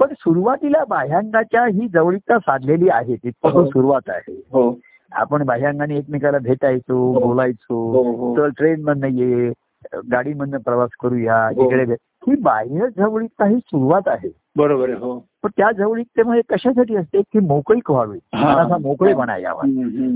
[0.00, 3.68] पण सुरुवातीला बाह्यांगाच्या ही जवळीकता साधलेली आहे तिथपासून हो.
[3.70, 4.40] सुरुवात आहे.
[4.52, 4.70] हो.
[5.12, 8.34] आपण बाह्यांगाने एकमेकाला भेटायचो बोलायचो.
[8.36, 9.52] चल ट्रेन मधनं ये
[10.12, 11.66] गाडीमधनं प्रवास करूया हो.
[11.66, 11.94] इकडे
[12.28, 17.90] ही बाह्य जवळीकता ही सुरुवात आहे बरोबर हो पण त्या जवळीकतेमध्ये कशासाठी असते की मोकळीक
[17.90, 18.18] व्हावी.
[18.34, 19.62] मनाचा मोकळेपणा यावा.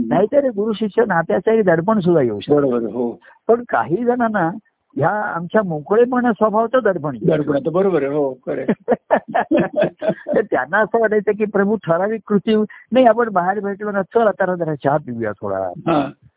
[0.08, 3.10] नाहीतर गुरु शिष्य नात्याचाही दडपण सुद्धा येऊ शकतो हो
[3.48, 4.50] पण काही जणांना
[4.96, 7.70] ह्या आमच्या मोकळेपणा स्वभावाचं दडपण येतं.
[7.72, 8.34] बरोबर हो.
[8.46, 12.54] तर त्यांना असं वाटायचं की प्रभू ठराविक कृती
[12.92, 15.70] नाही आपण बाहेर भेटलो ना चल आता जरा चहा पिऊया थोडा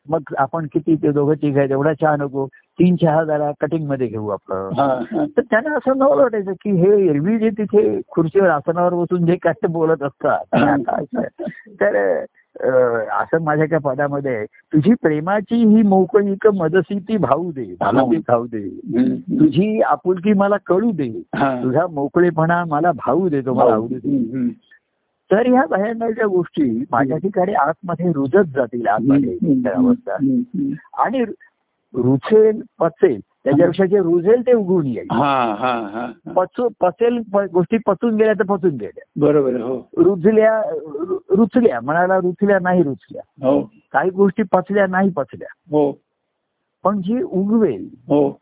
[0.10, 4.30] मग आपण किती ते दोघं तिघ आहेत एवढा चहा नको तीन चहा जरा कटिंगमध्ये घेऊ
[4.30, 5.00] आपलं हा.
[5.38, 9.68] तर त्यांना असं नवलं वाटायचं की हे एरवी जे तिथे खुर्चीवर आसनावर बसून जे काय
[9.68, 10.46] बोलत असतात.
[11.82, 12.24] तर
[13.12, 18.18] असं माझ्या त्या पदामध्ये आहे, तुझी प्रेमाची ही मोकळीक मदसी ती भाऊ दे मला ती
[18.18, 18.70] भाऊ दे.
[19.40, 21.22] तुझी आपुलकी मला कळू दे.
[21.36, 24.18] तुझा मोकळेपणा मला भाऊ दे तो मला आवडू दे.
[25.32, 29.38] तर ह्या भयांगाच्या गोष्टी माझ्या ठिकाणी आतमध्ये रुजत जातील आतमध्ये
[29.70, 30.14] अवस्था.
[31.04, 31.24] आणि
[31.94, 33.20] रुचेल पचेल.
[33.44, 35.08] त्याच्यापेक्षा जे रुजेल ते उगवून येईल.
[35.12, 36.32] हा हा हा हा.
[36.32, 37.18] पचू पचेल
[37.54, 39.04] गोष्टी पचून गेल्या तर पचून गेल्या.
[39.16, 39.90] बरोबर हो.
[39.98, 41.82] रुचल्या रु- रुचल्या.
[41.82, 43.50] म्हणाला रुचल्या नाही रुचल्या.
[43.50, 43.62] हो.
[43.94, 45.48] काही गोष्टी पचल्या नाही पचल्या.
[45.72, 45.92] हो.
[46.84, 48.40] पण जी उगवेल हो.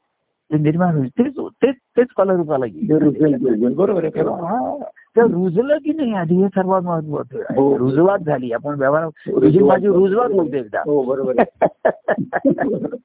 [0.58, 3.74] निर्माण होईल तेच तेच तेच रुजवेल.
[3.76, 4.22] बरोबर आहे.
[4.22, 4.78] हा.
[5.18, 7.62] तर रुजलं की नाही आधी हे सर्वात महत्वाचं आहे.
[7.62, 7.78] हो.
[7.78, 9.06] रुजवात झाली आपण व्यवहार
[9.62, 11.34] माझी रुजवात होते एकदा हो बरोबर.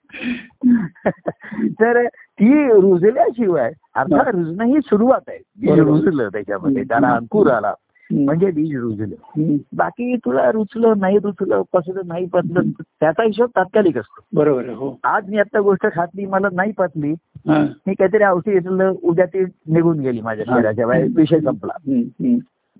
[1.80, 5.38] तर ती रुजल्याशिवाय अर्थात रुजणं ही सुरुवात आहे.
[5.80, 7.74] रुजलं त्याच्यामध्ये त्याला अंकुर आला
[8.12, 9.56] म्हणजे बीज रुजलं.
[9.76, 15.30] बाकी तुला रुचलं नाही रुचलं पचलं नाही पचलं त्याचा हिशोब तात्कालिक असतो बरोबर हो आज
[15.30, 17.14] मी आता गोष्ट खातली मला नाही पचली.
[17.46, 20.44] मी काहीतरी औषध घेतलं उद्या ती निघून गेली माझ्या.
[20.48, 21.72] शरीराच्या बाहेर विषय संपला.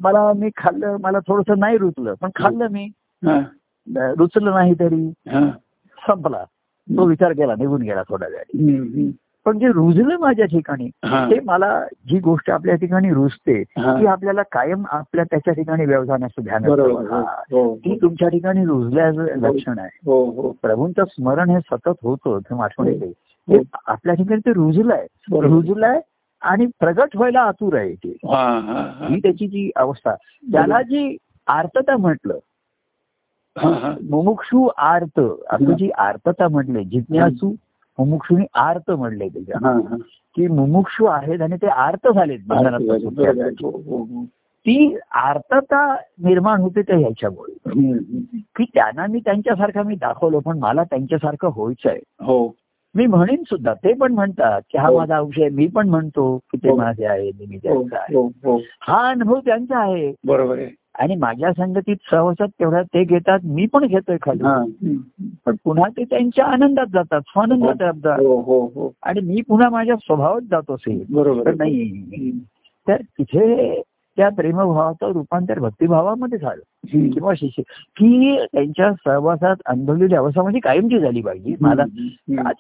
[0.01, 2.89] मला मी खाल्लं मला थोडस नाही रुचलं पण खाल्लं मी.
[3.97, 5.11] रुचलं नाही तरी.
[6.07, 6.45] संपला
[6.89, 9.11] तो विचार केला निघून गेला हम्म, हम्म.
[9.47, 11.25] पण जे रुजलं माझ्या ठिकाणी हा.
[11.31, 11.69] ते मला
[12.09, 13.95] जी गोष्ट आपल्या ठिकाणी रुजते हा.
[14.01, 16.83] ती आपल्याला कायम आपल्या त्याच्या ठिकाणी व्यवधानाचं ध्यान असतं.
[16.83, 17.21] हो,
[17.53, 22.63] हो ती तुमच्या ठिकाणी रुजल्याचं लक्षण आहे हो हो प्रभूंचं स्मरण हे सतत होतं ते
[22.63, 23.13] आठवण येते
[23.49, 23.63] हो.
[23.87, 25.07] आपल्या ठिकाणी ते रुजलंय.
[25.33, 26.01] रुजलंय
[26.43, 29.07] आणि प्रगट व्हायला आतुर आहे ते हा हा हा.
[29.09, 30.15] ही त्याची जी अवस्था
[30.53, 31.17] त्याला जी
[31.47, 32.39] आर्तता म्हटलं
[33.57, 33.95] हा, हा.
[34.11, 35.21] मुमुक्षू आर्त
[35.51, 37.55] आपली जी आर्तता म्हटले जिज्ञासू
[37.99, 39.59] मुमुक्षुनी आर्त म्हणले त्याच्या.
[40.37, 42.39] की मुमुक्षू आहेत आणि ते आर्त झालेत.
[42.51, 44.25] हो, हो, हो.
[44.67, 47.53] ती आर्तता निर्माण होते त्या ह्याच्यामुळे.
[48.57, 52.55] की त्यांना मी त्यांच्यासारखं मी दाखवलं पण मला त्यांच्यासारखं व्हायचं आहे हो
[52.95, 54.91] मी म्हणेन सुद्धा ते पण म्हणतात की हा.
[54.91, 56.73] माझा अंश आहे मी पण म्हणतो की ते.
[56.73, 61.97] माझे आहे मी हो त्यांचा आहे हा अनुभव त्यांचा आहे बरोबर आहे आणि माझ्या संगतीत
[62.11, 64.65] सहवासात तेवढ्या ते घेतात मी पण घेतोय खाली हा.
[65.47, 69.97] पण पुन्हा ते त्यांच्या आनंदात जातात स्वानंदात जातात हो हो हो आणि मी पुन्हा माझ्या
[69.97, 71.55] स्वभावात जात असेल बरोबर.
[71.55, 72.31] नाही.
[72.89, 73.81] तर तिथे
[74.17, 76.61] त्या प्रेमभावाचं रूपांतर भक्तिभावामध्ये झालं.
[77.13, 77.63] किंवा शिष्य
[77.97, 81.85] की त्यांच्या सहवासात अनुभवलेली अवस्था म्हणजे कायमची झाली पाहिजे मला.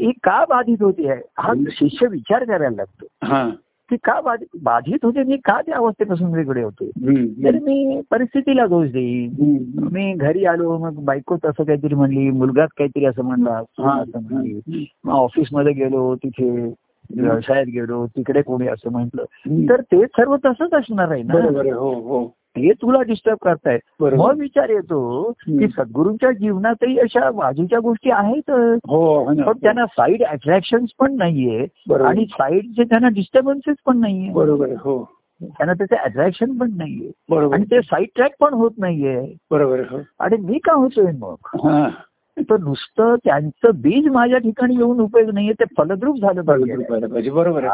[0.00, 3.50] ही का बाधित होते आहे हा शिष्य विचार करायला लागतो हा.
[3.90, 4.20] की का
[4.62, 6.90] बाधित होते मी का त्या अवस्थेपासून वेगळे होते.
[7.44, 9.32] तर मी परिस्थितीला दोष देईन.
[9.92, 14.00] मी घरी आलो मग बायकोच असं काहीतरी म्हणली मुलगाच काहीतरी असं म्हणला हा.
[14.00, 16.72] असं म्हणली मग ऑफिसमध्ये गेलो तिथे
[17.10, 19.24] व्यवसायात गेलो तिकडे कोणी असं म्हटलं.
[19.68, 21.34] तर ते सर्व तसंच असणार आहे ना
[22.56, 25.66] ते तुला डिस्टर्ब करतायत मग विचार येतो की.
[25.68, 29.34] सद्गुरूंच्या जीवनातही अशा बाजूच्या गोष्टी आहेत हो हो.
[29.42, 31.66] पण त्यांना साईड अट्रॅक्शन पण नाहीये.
[32.04, 34.68] आणि साईडचे त्यांना डिस्टर्बन्सेस पण नाहीये बरोबर.
[34.78, 35.10] हो
[35.42, 39.80] त्यांना त्याचे अट्रॅक्शन पण नाहीये बरोबर आणि ते साईड ट्रॅक पण होत नाहीये बरोबर.
[39.90, 41.34] हो आणि मी का होतोय मग.
[42.50, 46.76] तर नुसतं त्यांचं बीज माझ्या ठिकाणी येऊन उपयोग नाहीये ते फलद्रूप झालं पाहिजे
[47.30, 47.64] बरोबर.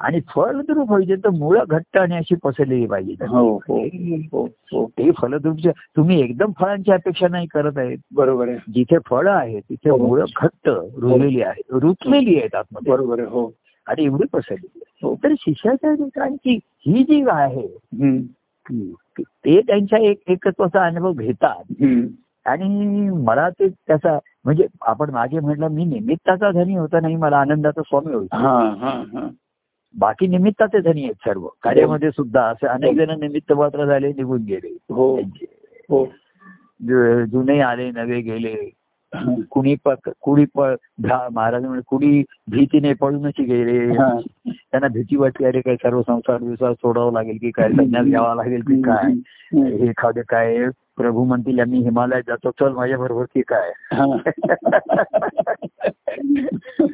[0.00, 3.78] आणि फलद्रूप पाहिजे तर मुळं घट्ट आणि अशी पसरलेली पाहिजे हो हो
[4.32, 9.30] हो हो ते फलद्रूपचे तुम्ही एकदम फळांची अपेक्षा नाही करत आहेत बरोबर आहे जिथे फळं
[9.30, 9.90] आहेत तिथे.
[9.90, 13.28] मुळं घट्ट रुजलेली आहेत रुचलेली आहेत आतमध्ये बरोबर आहे.
[13.28, 13.50] हो
[13.86, 15.14] आणि एवढी पसरलेली आहे.
[15.24, 17.66] तर शिष्याच्या ठिकाणची ही जी आहे.
[19.18, 21.62] ते त्यांच्या एक एकत्वाचा अनुभव घेतात.
[22.46, 27.82] आणि मला ते त्याचा म्हणजे आपण मागे म्हटलं मी निमित्ताचा धनी होता नाही मला आनंदाचा
[27.82, 28.36] स्वामी होता.
[28.36, 29.28] हा हा हा.
[29.94, 31.46] बाकी निमित्ताचे धनी आहेत सर्व.
[31.62, 34.76] कार्यामध्ये सुद्धा असे अनेक जण निमित्त मात्र झाले निघून गेले.
[34.90, 35.16] हो.
[35.90, 36.04] हो.
[37.26, 38.54] जुने आले नवे गेले.
[39.14, 39.34] हा.
[39.50, 39.74] कुणी
[40.22, 43.78] कुणी महाराज म्हणजे कुणी भीतीने पळूनच गेले.
[43.96, 44.20] हा.
[44.48, 48.60] त्यांना भीती वाटली अरे काय सर्व संसार विसार सोडावं लागेल की काय संन्यास घ्यावा लागेल
[48.60, 49.12] की काय.
[49.54, 50.66] हे एखादं काय
[50.96, 53.72] प्रभू म्हणतील आम्ही हिमालयात जातो चल माझ्या बरोबर की काय.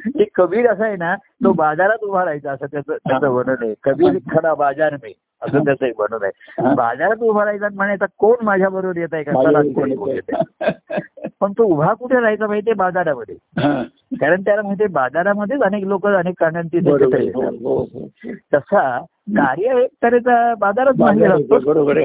[0.07, 4.17] ते कबीर असं आहे ना तो बाजारात उभा राहायचा असं त्याचं त्याचं वर्णन आहे कबीर
[4.31, 6.75] खडा बाजार में असं त्याचं एक वर्णन आहे.
[6.75, 9.31] बाजारात उभा राहायचा आणि म्हणायचा कोण माझ्या बरोबर येत आहे का.
[11.39, 13.35] पण तो उभा कुठे राहायचा माहितीये बाजारामध्ये.
[14.15, 17.53] कारण त्याला माहितीये बाजारामध्येच अनेक लोक अनेक येतात.
[17.63, 18.07] हो, हो.
[18.53, 21.99] तसा कार्य एक तऱ्हेचा बाजारच बाजार असतो बरोबर.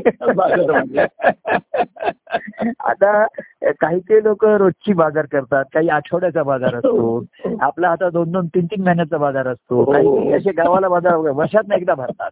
[2.80, 3.26] आता
[3.62, 7.24] काही काही लोक रोजची बाजार करतात काही आठवड्याचा बाजार असतो
[7.60, 9.92] आपला आता दोन दोन तीन तीन महिन्याचा बाजार असतो हो.
[9.92, 12.30] काही असे गावाला बाजार वर्षात एकदा भरतात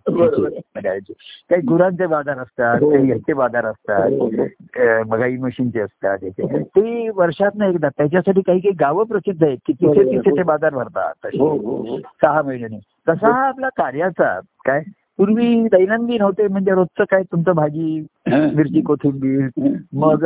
[1.51, 2.91] काही गुरांचे बाजार असतात हो.
[2.91, 4.45] काही ह्याचे बाजार असतात हो, हो.
[5.09, 6.19] मगाई मशीनचे असतात.
[6.61, 10.05] ते वर्षात एकदा त्याच्यासाठी काही काही गावं प्रसिद्ध आहेत की तिथे.
[10.05, 11.27] तिथे ते बाजार भरतात.
[11.41, 11.99] हो, हो, हो.
[11.99, 12.79] सहा महिन्यांनी
[13.09, 14.39] तसा हा आपला कार्याचा.
[14.67, 14.83] काय?
[15.19, 18.07] पूर्वी दैनंदिन होते म्हणजे रोजचं काय तुमचं भाजी.
[18.27, 20.25] मिरची कोथिंबीर मग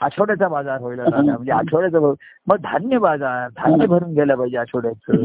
[0.00, 1.32] आठवड्याचा बाजार व्हायला लागला.
[1.32, 1.98] म्हणजे आठवड्याचा.
[2.46, 5.16] मग धान्य बाजार धान्य भरून गेला पाहिजे आठवड्याचं.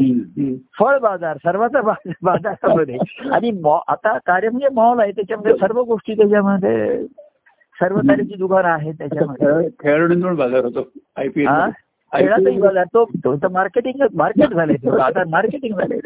[0.79, 2.97] फळ बाजार सर्वाचा बाजार बाजारामध्ये.
[3.31, 3.49] आणि
[3.87, 7.05] आता कार्य म्हणजे मॉल आहे त्याच्यामध्ये सर्व गोष्टी त्याच्यामध्ये
[7.81, 9.47] सर्व तऱ्हेची दुकानं आहेत त्याच्यामध्ये.
[9.47, 11.47] खेळ- खेळाडूंवर बाजार होतो आयपीएल
[12.13, 12.19] हा?
[12.19, 15.99] खेळातही बघा तो तो मार्केटिंग मार्केट झाले आता मार्केटिंग झाले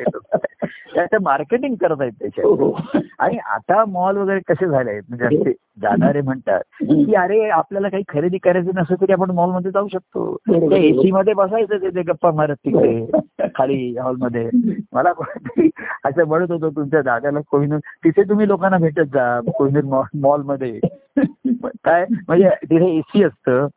[0.93, 2.99] त्याचं मार्केटिंग करत आहेत त्याच्या हो, हो.
[3.19, 4.91] आणि आता मॉल वगैरे कसे झाले?
[4.91, 5.51] आहेत म्हणजे
[5.81, 10.35] जाणारे म्हणतात की अरे आपल्याला काही खरेदी करायची नसेल तरी आपण मॉलमध्ये जाऊ शकतो.
[10.75, 14.49] एसी मध्ये बसायचं तिथे गप्पा मारत तिकडे खाली हॉलमध्ये
[14.93, 15.11] मला
[16.05, 20.79] असं म्हणत होतो तुमच्या दादाला कोहिनूर तिथे तुम्ही लोकांना भेटत जा कोहिनूर मॉलमध्ये
[21.83, 22.05] काय?
[22.27, 23.67] म्हणजे तिथे एसी असतं.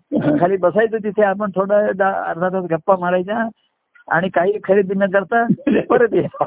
[0.41, 1.75] खाली बसायचं तिथे आपण थोडं
[2.13, 3.49] अर्धा तास गप्पा मारायच्या
[4.09, 5.47] आणि काही खरेदी न करता
[5.91, 6.47] परत या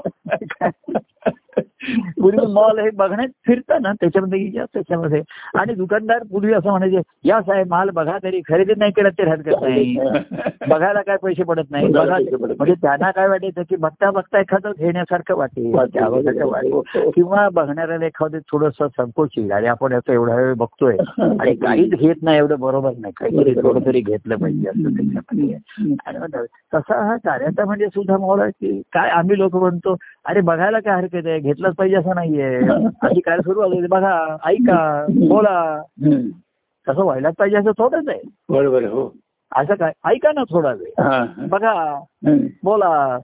[2.22, 5.22] पूर्वी मॉल हे बघण्यात फिरतं ना त्याच्यामध्ये त्याच्यामध्ये.
[5.56, 9.62] आणि दुकानदार पूर्वी असं म्हणायचे या साहेब माल बघा तरी खरेदी नाही केलं तरी हरकत
[9.62, 9.96] नाही.
[10.70, 11.88] बघायला काय पैसे पडत नाही.
[11.88, 15.76] बघा म्हणजे त्यांना काय वाटायचं की बघता बघता एखादं घेण्यासारखं वाटेल.
[17.16, 20.98] किंवा बघणाऱ्याला एखादं थोडस संकोच येईल आणि आपण याचा एवढा वेळ बघतोय.
[21.40, 23.14] आणि काहीच घेत नाही एवढं बरोबर नाही.
[23.18, 26.46] काहीतरी थोडं तरी घेतलं पाहिजे असं त्याच्यामध्ये.
[26.74, 29.96] तसा हा कार्याचा म्हणजे सुद्धा मला की काय आम्ही लोक म्हणतो
[30.26, 32.56] अरे बघायला काय हरकत आहे घेतलंच पाहिजे असं नाहीये.
[33.02, 35.82] अशी काय सुरुवात होते बघा ऐका बोला.
[36.90, 38.20] तसं व्हायलाच पाहिजे असं थोडंच आहे.
[38.50, 39.16] बरोबर हो.
[39.56, 39.92] असं काय?
[40.06, 41.04] ऐका ना थोडा वेळ.
[41.04, 41.26] हा.
[41.38, 42.00] बघा.
[42.64, 43.18] बोला.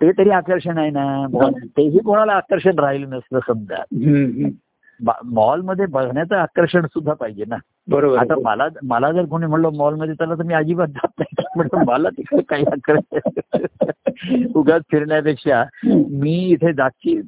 [0.00, 1.26] ते तरी आकर्षण आहे ना.
[1.64, 3.82] तेही कोणाला आकर्षण राहिलं नसलं समजा.
[5.24, 7.56] मॉलमध्ये बघण्याचं आकर्षण सुद्धा पाहिजे ना.
[7.88, 8.42] बरोबर आता आहे.
[8.42, 11.34] मला मला जर कोणी म्हणलं मॉलमध्ये त्याला तर मी अजिबात जात नाही.
[11.88, 13.30] मला तिकडे काही आकर्षण
[14.54, 15.64] उगाच फिरण्यापेक्षा
[16.10, 17.20] मी इथे जागची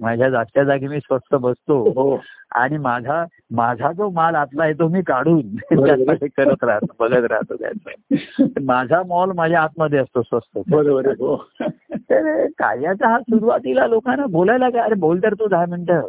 [0.00, 0.30] माझ्या
[0.64, 1.90] जागी मी स्वस्त बसतो.
[1.90, 2.20] हो.
[2.56, 5.40] आणि माझा माझा जो माल आतला आहे तो मी काढून
[6.36, 8.44] करत राहतो बघत राहतो त्याचा.
[8.62, 10.58] माझा मॉल माझ्या आतमध्ये असतो स्वस्त.
[10.70, 11.36] बरोबर हो.
[12.10, 16.00] तर कार्याचा हा सुरुवातीला लोकांना बोलायला काय अरे बोल तर तू दहा मिनिटं.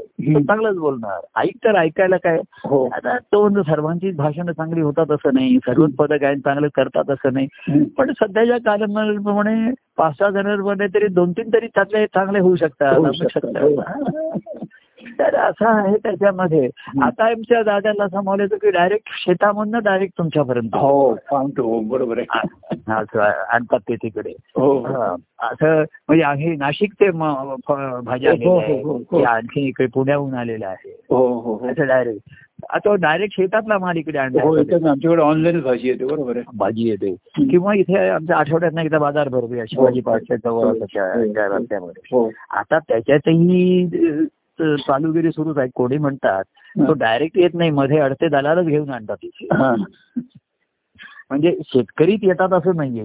[0.42, 1.20] चांगलंच बोलणार.
[1.36, 2.40] ऐक तर ऐकायला काय.
[2.66, 2.90] हो.
[2.94, 5.58] आता तो म्हणजे सर्वांचीच भाषणं चांगली होतात असं नाही.
[5.58, 7.48] सर्वच पद गायन चांगलं करतात असं नाही.
[7.98, 13.06] पण सध्याच्या कालमानाप्रमाणे पाच सहा जणांमध्ये तरी दोन तीन तरी त्यातले चांगले होऊ शकतात होऊ
[13.06, 14.66] असू शकतात, शकतात.
[15.20, 16.70] तर असं आहे त्याच्यामध्ये.
[17.02, 20.76] आता आमच्या दादाला सांभाळायचं की डायरेक्ट शेतामधनं डायरेक्ट तुमच्यापर्यंत.
[20.76, 22.40] हो सांगतो बरोबर आहे.
[23.50, 24.34] आणतात ते तिकडे.
[24.56, 24.80] हो.
[24.80, 25.16] हा.
[25.40, 28.60] असं म्हणजे आम्ही नाशिक ते भाज्या हो,
[29.12, 30.92] हो, आणखी इकडे पुण्याहून आलेला आहे.
[31.72, 32.20] असं डायरेक्ट
[32.70, 34.42] आता डायरेक्ट शेतातला माल इकडे आणला
[34.90, 36.44] आमच्याकडे ऑनलाईनच भाजी येते बरोबर आहे.
[36.58, 37.16] भाजी येते.
[37.50, 42.30] किंवा इथे आमच्या आठवड्यात एकदा बाजार भरतो शिवाजी पार्कच्या जवळ रस्त्यामध्ये.
[42.50, 43.86] आता त्याच्यातही
[44.62, 46.44] चालूगिरी सुरूच आहे कोणी म्हणतात
[46.88, 49.26] तो डायरेक्ट येत नाही मध्ये अडते दलालच घेऊन आणतात
[51.30, 53.04] म्हणजे शेतकरीच येतात असं नाहीये.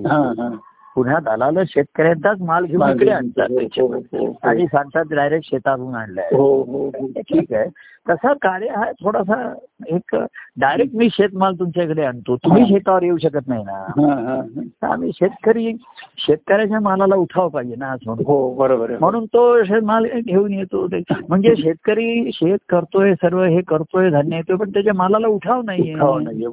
[0.94, 3.86] पुन्हा दलाल शेतकऱ्यांचाच माल घेऊन इकडे आणतात हो.
[3.86, 4.38] हो, हो.
[4.42, 6.28] आणि सांगतात डायरेक्ट शेतातून आणलाय.
[6.32, 7.06] हो हो हो.
[7.06, 7.68] ठीक आहे.
[8.10, 9.54] तसा कार्य हा थोडासा
[9.86, 10.16] एक
[10.56, 12.36] डायरेक्ट मी शेतमाल तुमच्याकडे आणतो.
[12.36, 13.72] तुम्ही शेतावर येऊ शकत नाही ना.
[13.72, 14.42] हा, हा,
[14.82, 14.92] हा.
[14.92, 15.72] आम्ही शेतकरी
[16.18, 20.86] शेतकऱ्याच्या मालाला उठाव पाहिजे ना हो बरोबर म्हणून तो शेतमाल घेऊन येतो.
[21.28, 25.94] म्हणजे शेतकरी शेत करतोय सर्व हे करतोय धान्य येतोय पण त्याच्या मालाला उठाव नाहीये.
[25.94, 26.44] उठाव नाही.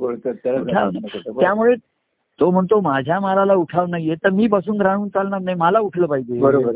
[1.40, 1.76] त्यामुळे
[2.40, 6.40] तो म्हणतो माझ्या मालाला उठाव नाहीये तर मी बसून राहून चालणार नाही मला उठलं पाहिजे
[6.42, 6.72] बरोबर.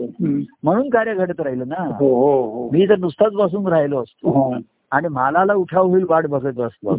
[0.63, 4.53] म्हणून कार्य घडत राहिलं ना हो हो हो मी जर नुसताच बसून राहिलो असतो.
[4.91, 6.95] आणि मालाला उठाव होईल वाट बघत असतो.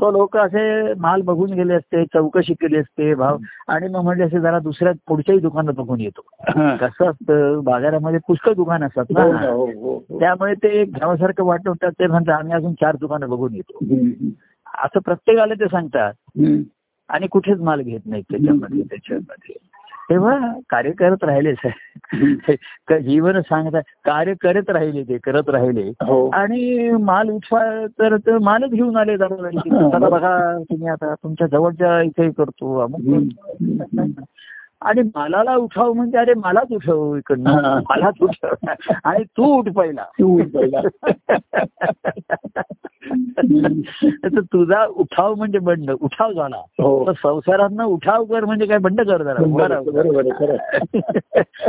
[0.00, 3.36] तो लोक असे माल बघून गेले असते चौकशी केली असते भाव
[3.68, 6.20] आणि मग म्हणजे असे जरा दुसऱ्या पुढच्याही दुकानात बघून येतो.
[6.76, 10.18] कसं असतं बाजारामध्ये पुष्कळ दुकान असतात हो ना.
[10.18, 13.78] त्यामुळे ते एक घ्यावासारखं वाटतं ते म्हणतात आम्ही अजून चार दुकानं बघून येतो
[14.84, 16.12] असं प्रत्येकाला ते सांगतात.
[17.08, 19.54] आणि कुठेच माल घेत नाहीत त्याच्यामध्ये त्याच्यामध्ये.
[20.10, 22.56] तेव्हा कार्य करत राहिलेच आहे
[22.88, 25.82] क- जीवन सांगत कार्य करत राहिले ते करत राहिले.
[25.82, 26.28] हो.
[26.28, 32.78] आणि माल उठवा तर मालच घेऊन आले चला बघा तुम्ही आता तुमच्या जवळच्या इथे करतो
[32.78, 34.22] अमुक करतो.
[34.84, 37.80] आणि मालाला उठाव म्हणजे अरे मलाच उठव इकडनं.
[37.90, 38.66] मलाच उठव
[39.04, 40.80] आणि तू उठ पहिला तू उठ पहिला.
[44.40, 49.22] तुझा उठाव म्हणजे बंड उठाव झाला हो तर संसारातनं उठाव कर म्हणजे काय बंड कर
[49.22, 49.64] जरा उभा.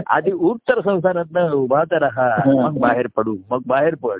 [0.07, 2.69] आधी उठ तर संसारातनं उभा तर राहा हा.
[2.69, 4.19] मग बाहेर पडू मग बाहेर पड.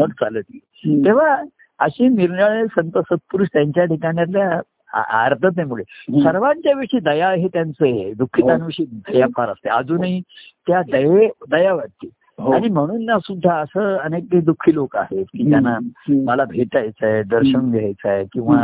[0.00, 0.42] मग चालत.
[0.86, 1.36] तेव्हा
[1.78, 4.60] अशी निर्णय संत सत्पुरुष त्यांच्या ठिकाणातल्या
[4.92, 5.82] आ- आर्ततेमुळे
[6.22, 9.68] सर्वांच्या विषयी दया हे त्यांचं आहे दुःखितांविषयी दया फार असते.
[9.68, 10.20] अजूनही
[10.66, 12.52] त्या दये दया वाटते हो.
[12.52, 15.78] आणि म्हणून ना सुद्धा असं अनेक दुःखी लोक आहेत की त्यांना.
[16.24, 18.56] मला भेटायचं आहे दर्शन घ्यायचं आहे किंवा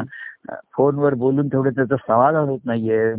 [0.76, 3.12] फोनवर बोलून तेवढं त्याचं समाधान होत नाहीये.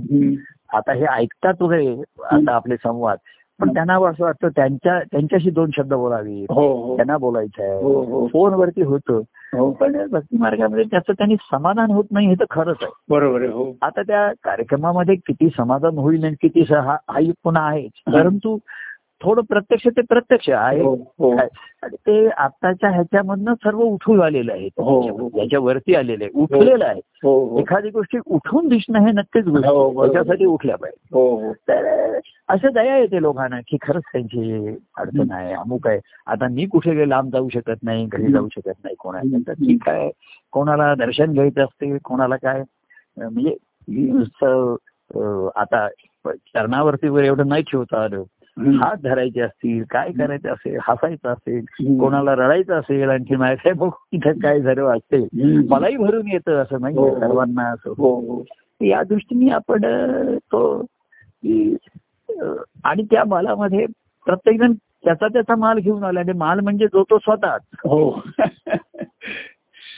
[0.73, 3.17] आता हे ऐकतात वगैरे आता आपले संवाद.
[3.59, 6.95] पण त्यांना असं वाटतं त्यांच्या त्यांच्याशी दोन शब्द बोलावे हो हो.
[6.95, 8.27] त्यांना बोलायचं हो आहे हो.
[8.27, 9.13] फोनवरती होतं.
[9.13, 9.21] हो
[9.53, 12.91] पण भक्ती मार्गामध्ये त्याचं त्यांनी समाधान होत नाही हे तर खरंच आहे.
[13.09, 13.73] बरोबर आहे हो.
[13.81, 16.97] आता त्या कार्यक्रमामध्ये किती समाधान होईल आणि किती हा
[17.43, 17.91] पुन्हा आहेच.
[18.13, 18.57] परंतु
[19.23, 20.81] थोडं प्रत्यक्ष ते प्रत्यक्ष आहे.
[20.81, 21.37] हो हो.
[21.85, 24.65] ते आताच्या ह्याच्यामधनं सर्व उठून आलेलं आहे.
[24.65, 25.29] हो, हो.
[25.41, 26.41] याच्या वरती आलेलं आहे.
[26.41, 27.01] उठलेलं आहे.
[27.59, 29.45] एखादी गोष्टी उठून दिसणं हे नक्कीच.
[30.03, 31.07] त्याच्यासाठी उठल्या पाहिजे.
[31.53, 34.67] तर असं दया येते लोकांना की खरंच त्यांची
[34.97, 35.53] अडचण आहे.
[35.53, 35.99] अमुक आहे.
[36.27, 39.37] आता मी कुठे लांब जाऊ शकत नाही घरी जाऊ शकत नाही कोणाला.
[39.47, 40.11] तर ठीक आहे.
[40.51, 42.63] कोणाला दर्शन घ्यायचं असते कोणाला काय?
[43.17, 43.55] म्हणजे
[45.55, 45.87] आता
[46.27, 48.23] चरणावरती वगैरे एवढं नाही ठेवता आलं.
[48.57, 51.65] हात धरायचे असतील काय करायचं असेल हसायचं असेल
[51.99, 55.23] कोणाला रडायचं असेल आणखी माहिती बघ इथं काय झालं असते.
[55.69, 57.19] मलाही भरून येतं असं नाही हो, हो.
[57.19, 57.89] सर्वांना असं.
[57.89, 58.43] हो
[58.81, 59.85] या दृष्टीने आपण
[60.37, 60.85] तो
[62.83, 63.85] आणि त्या मालामध्ये
[64.25, 67.61] प्रत्येकजण त्याचा त्याचा माल घेऊन आला आणि माल म्हणजे जो तो स्वतःच.
[67.73, 68.21] हो.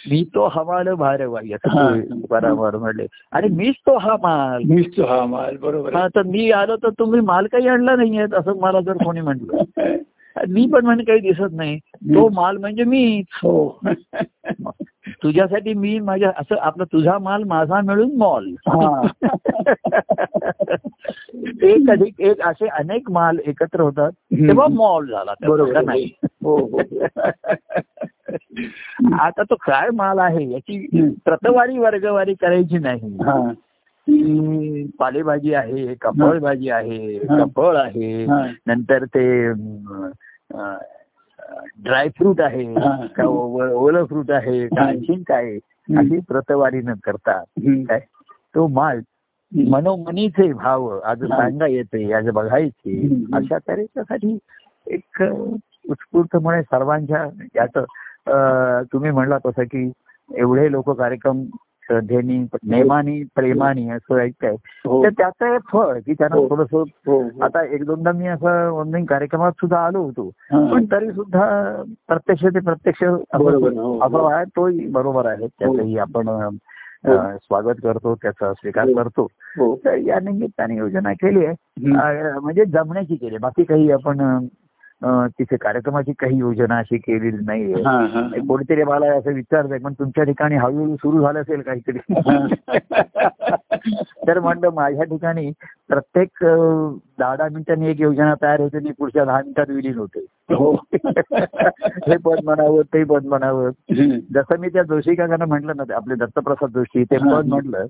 [0.09, 3.05] मी तो हवाल भार वाई असं बरोबर म्हणले.
[3.31, 4.63] आणि मीच तो हा माल.
[4.65, 8.23] मीच तो हा माल बरोबर हा तर मी आलो तर तुम्ही माल काही आणला नाहीये
[8.23, 9.63] असं मला जर कोणी म्हटलं.
[10.49, 11.77] मी पण म्हणजे काही दिसत नाही.
[11.93, 13.79] तो माल म्हणजे मी हो.
[15.21, 19.07] तुझ्यासाठी मी माझ्या असं आपला तुझा माल माझा मिळून मॉल हा.
[21.63, 24.11] एक अधिक एक असे अनेक माल एकत्र होतात.
[24.33, 26.11] तेव्हा मॉल झाला बरोबर नाही
[26.43, 26.79] हो हो
[29.19, 31.09] आता तो काय माल आहे याची.
[31.25, 33.51] प्रतवारी वर्गवारी करायची नाही हा
[34.07, 37.43] ती पालेभाजी आहे कपळ भाजी आहे हा.
[37.43, 38.45] कपळ आहे हा.
[38.67, 39.51] नंतर ते
[41.83, 42.63] ड्रायफ्रूट आहे.
[43.15, 45.55] का ओलं फ्रूट आहे का आणखीन काय
[45.97, 46.93] अशी प्रतवारी न.
[47.87, 47.99] काय
[48.55, 48.99] तो माल
[49.51, 51.23] मनोमनीचे भाव आज.
[51.23, 52.99] सांगा येते आज बघायचे.
[53.33, 54.37] अशा तऱ्हेच्यासाठी
[54.87, 57.25] एक उत्स्फूर्तपणे सर्वांच्या
[57.55, 59.91] याचं तुम्ही म्हणला तसं की
[60.37, 61.43] एवढे लोक कार्यक्रम
[61.91, 64.55] श्रद्धेनी नेमानी प्रेमानी असं ऐकताय.
[64.85, 65.03] हो.
[65.03, 66.49] तर त्याचं एक फळ की त्यांना हो.
[66.49, 70.27] थोडस हो आता एक दोनदा मी असं ऑनलाईन कार्यक्रमात सुद्धा आलो होतो.
[70.27, 70.73] हा.
[70.73, 71.43] पण तरी सुद्धा
[72.07, 73.99] प्रत्यक्ष ते प्रत्यक्ष हो.
[73.99, 75.47] असं आहे तोही बरोबर आहे.
[75.47, 76.49] त्याचंही आपण
[77.43, 79.03] स्वागत करतो त्याचा स्वीकार हो.
[79.03, 79.27] करतो.
[79.57, 79.75] हो.
[79.85, 81.55] तर या निमित्ताने योजना केली आहे.
[82.39, 83.37] म्हणजे जमण्याची केली.
[83.37, 84.45] बाकी काही आपण
[85.05, 87.75] तिथे कार्यक्रमाची काही योजना अशी केलेली नाहीये.
[88.47, 91.99] कोणीतरी मला असं विचारतंय पण तुमच्या ठिकाणी हळूहळू सुरू झालं असेल काहीतरी?
[94.27, 95.51] तर म्हणलं माझ्या ठिकाणी
[95.91, 96.29] प्रत्येक
[97.19, 100.77] दहा दहा मिनिटांनी एक योजना तयार होते आणि पुढच्या दहा मिनिटात विलीन होते हो
[102.07, 103.69] हे पद म्हणावं ते पद म्हणावं.
[104.33, 107.17] जसं मी त्या जोशी काकांना म्हटलं ना आपले दत्तप्रसाद जोशी ते.
[107.17, 107.85] पद म्हटलं.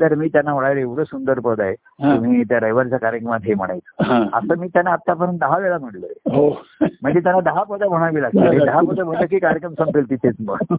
[0.00, 1.74] तर मी त्यांना म्हणाले एवढं सुंदर पद आहे.
[1.74, 4.28] तुम्ही त्या रविवारच्या कार्यक्रमात हे म्हणायचं.
[4.32, 6.62] असं मी त्यांना आतापर्यंत दहा वेळा म्हटलंय हो
[7.02, 10.56] म्हणजे त्यांना दहा पदं म्हणावी लागतील आणि दहा पदं म्हणलं की कार्यक्रम संपेल तिथेच मग.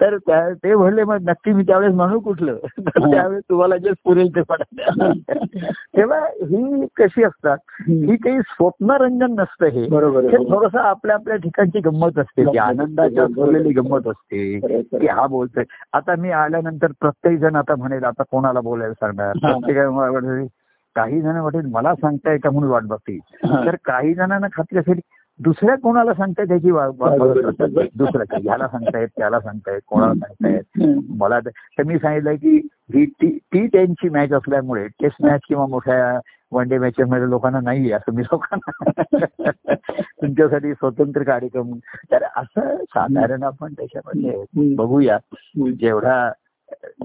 [0.00, 0.18] तर
[0.52, 5.12] ते म्हणले मग नक्की मी त्यावेळेस म्हणू कुठलं त्यावेळेस तुम्हाला जे पुरेल ते म्हणा
[5.96, 7.56] तेव्हा ही कशी असतात?
[7.88, 9.88] ही काही स्वप्नरंजन नसतं हे.
[9.88, 10.24] बरोबर.
[10.26, 12.44] थोडस आपल्या आपल्या ठिकाणची गंमत असते.
[12.44, 14.60] ती आनंदाची असलेली गंमत असते.
[14.80, 15.64] की हा बोलतोय.
[15.92, 19.32] आता मी आल्यानंतर प्रत्येक जण आता म्हणेल आता कोणाला बोलायला सांगणार.
[19.32, 20.44] प्रत्येकाला
[20.94, 22.50] काही जण वाटेल मला सांगताय का?
[22.50, 23.18] म्हणून वाट बघतील.
[23.34, 23.66] हा.
[23.66, 25.00] तर काही जणांना खात्री असेल
[25.40, 26.70] दुसऱ्या कोणाला सांगतायत त्याची
[28.24, 30.92] काही ह्याला सांगतायत त्याला सांगतायत कोणाला सांगतायत.
[31.18, 36.20] मला तर मी सांगितलंय की ही टी टी टेनची मॅच असल्यामुळे टेस्ट मॅच किंवा मोठ्या
[36.52, 38.90] वन डे मॅचेस मध्ये लोकांना नाही असं मी लोकांना
[40.00, 41.72] तुमच्यासाठी स्वतंत्र कार्यक्रम
[42.12, 45.18] तर असं साधारण आपण त्याच्यामध्ये बघूया.
[45.80, 46.32] जेवढा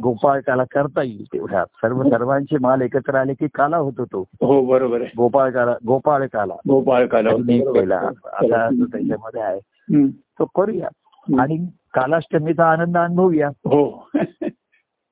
[0.01, 4.61] गोपाळ काला करता येईल तेवढा सर्व सर्वांचे माल एकत्र आले की काला होतो तो हो
[4.61, 6.53] बरोबर गोपाळ काला गोपाळ काला.
[6.68, 7.95] गोपाळ काला
[8.34, 9.59] आता त्याच्यामध्ये आहे.
[10.07, 10.88] तो करूया.
[11.41, 11.57] आणि
[11.93, 13.47] कालाष्टमीचा आनंद अनुभवूया.
[13.47, 14.09] हो.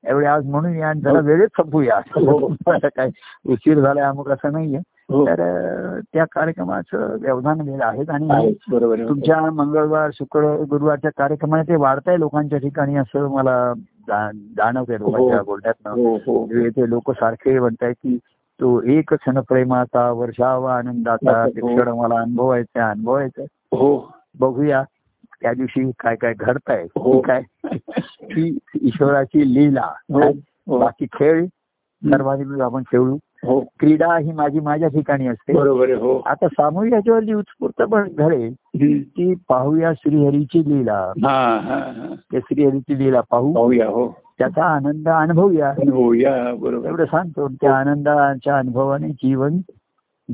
[0.04, 1.96] एवढे आज म्हणून या आणि जरा वेळेत संपूया.
[1.96, 2.54] हो.
[2.68, 3.10] काय
[3.48, 4.78] उशीर झालाय अमुक असं नाहीये.
[5.08, 5.26] हो.
[5.26, 8.52] तर त्या कार्यक्रमाचं व्यवधान आणि आहे.
[8.70, 9.08] बरोबर आहे.
[9.08, 13.72] तुमच्या मंगळवार शुक्र गुरुवारच्या कार्यक्रमाने ते वाढतंय लोकांच्या ठिकाणी असं मला
[14.08, 15.40] जा- जाणवतंय लोकांच्या
[15.90, 16.16] हो.
[16.16, 16.16] हो.
[16.16, 18.18] हो ते लोक सारखे म्हणतायत की
[18.60, 21.46] तो एक क्षण प्रेमाचा वर्षावा आनंदाचा.
[21.48, 23.42] क्षण मला अनुभवायचा अनुभवायचा.
[23.72, 24.14] हो.
[24.40, 24.82] बघूया
[25.42, 26.86] त्या दिवशी काय काय घडतंय.
[27.20, 27.42] काय?
[28.22, 29.88] ही ईश्वराची लीला.
[30.78, 31.46] बाकी खेळ
[32.04, 33.16] सर्वांनी आपण खेळू.
[33.44, 33.60] हो.
[33.60, 35.52] क्रीडा ही माझी माझ्या ठिकाणी असते.
[35.52, 36.22] बरोबर हो.
[36.26, 38.54] आता सामूहिक याच्यावर जी उत्स्फूर्त पण घडेल.
[39.02, 41.12] ती पाहूया श्रीहरीची लीला.
[41.22, 42.14] हा हा हा.
[42.34, 43.52] श्रीहरीची लीला पाहू.
[43.52, 44.16] पाहूया हो.
[44.38, 45.74] त्याचा आनंद अनुभवूया.
[46.54, 46.88] बरोबर.
[46.88, 49.58] एवढं सांगतो त्या आनंदाच्या अनुभवाने जीवन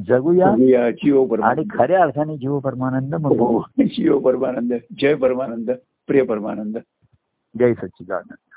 [0.09, 0.55] जगूया.
[0.91, 3.65] जीव आणि खऱ्या अर्थाने जीव परमानंद मग हो.
[3.81, 5.71] जीव परमानंद जय परमानंद
[6.07, 6.77] प्रिय परमानंद
[7.59, 8.50] जय सच्चिदानंद.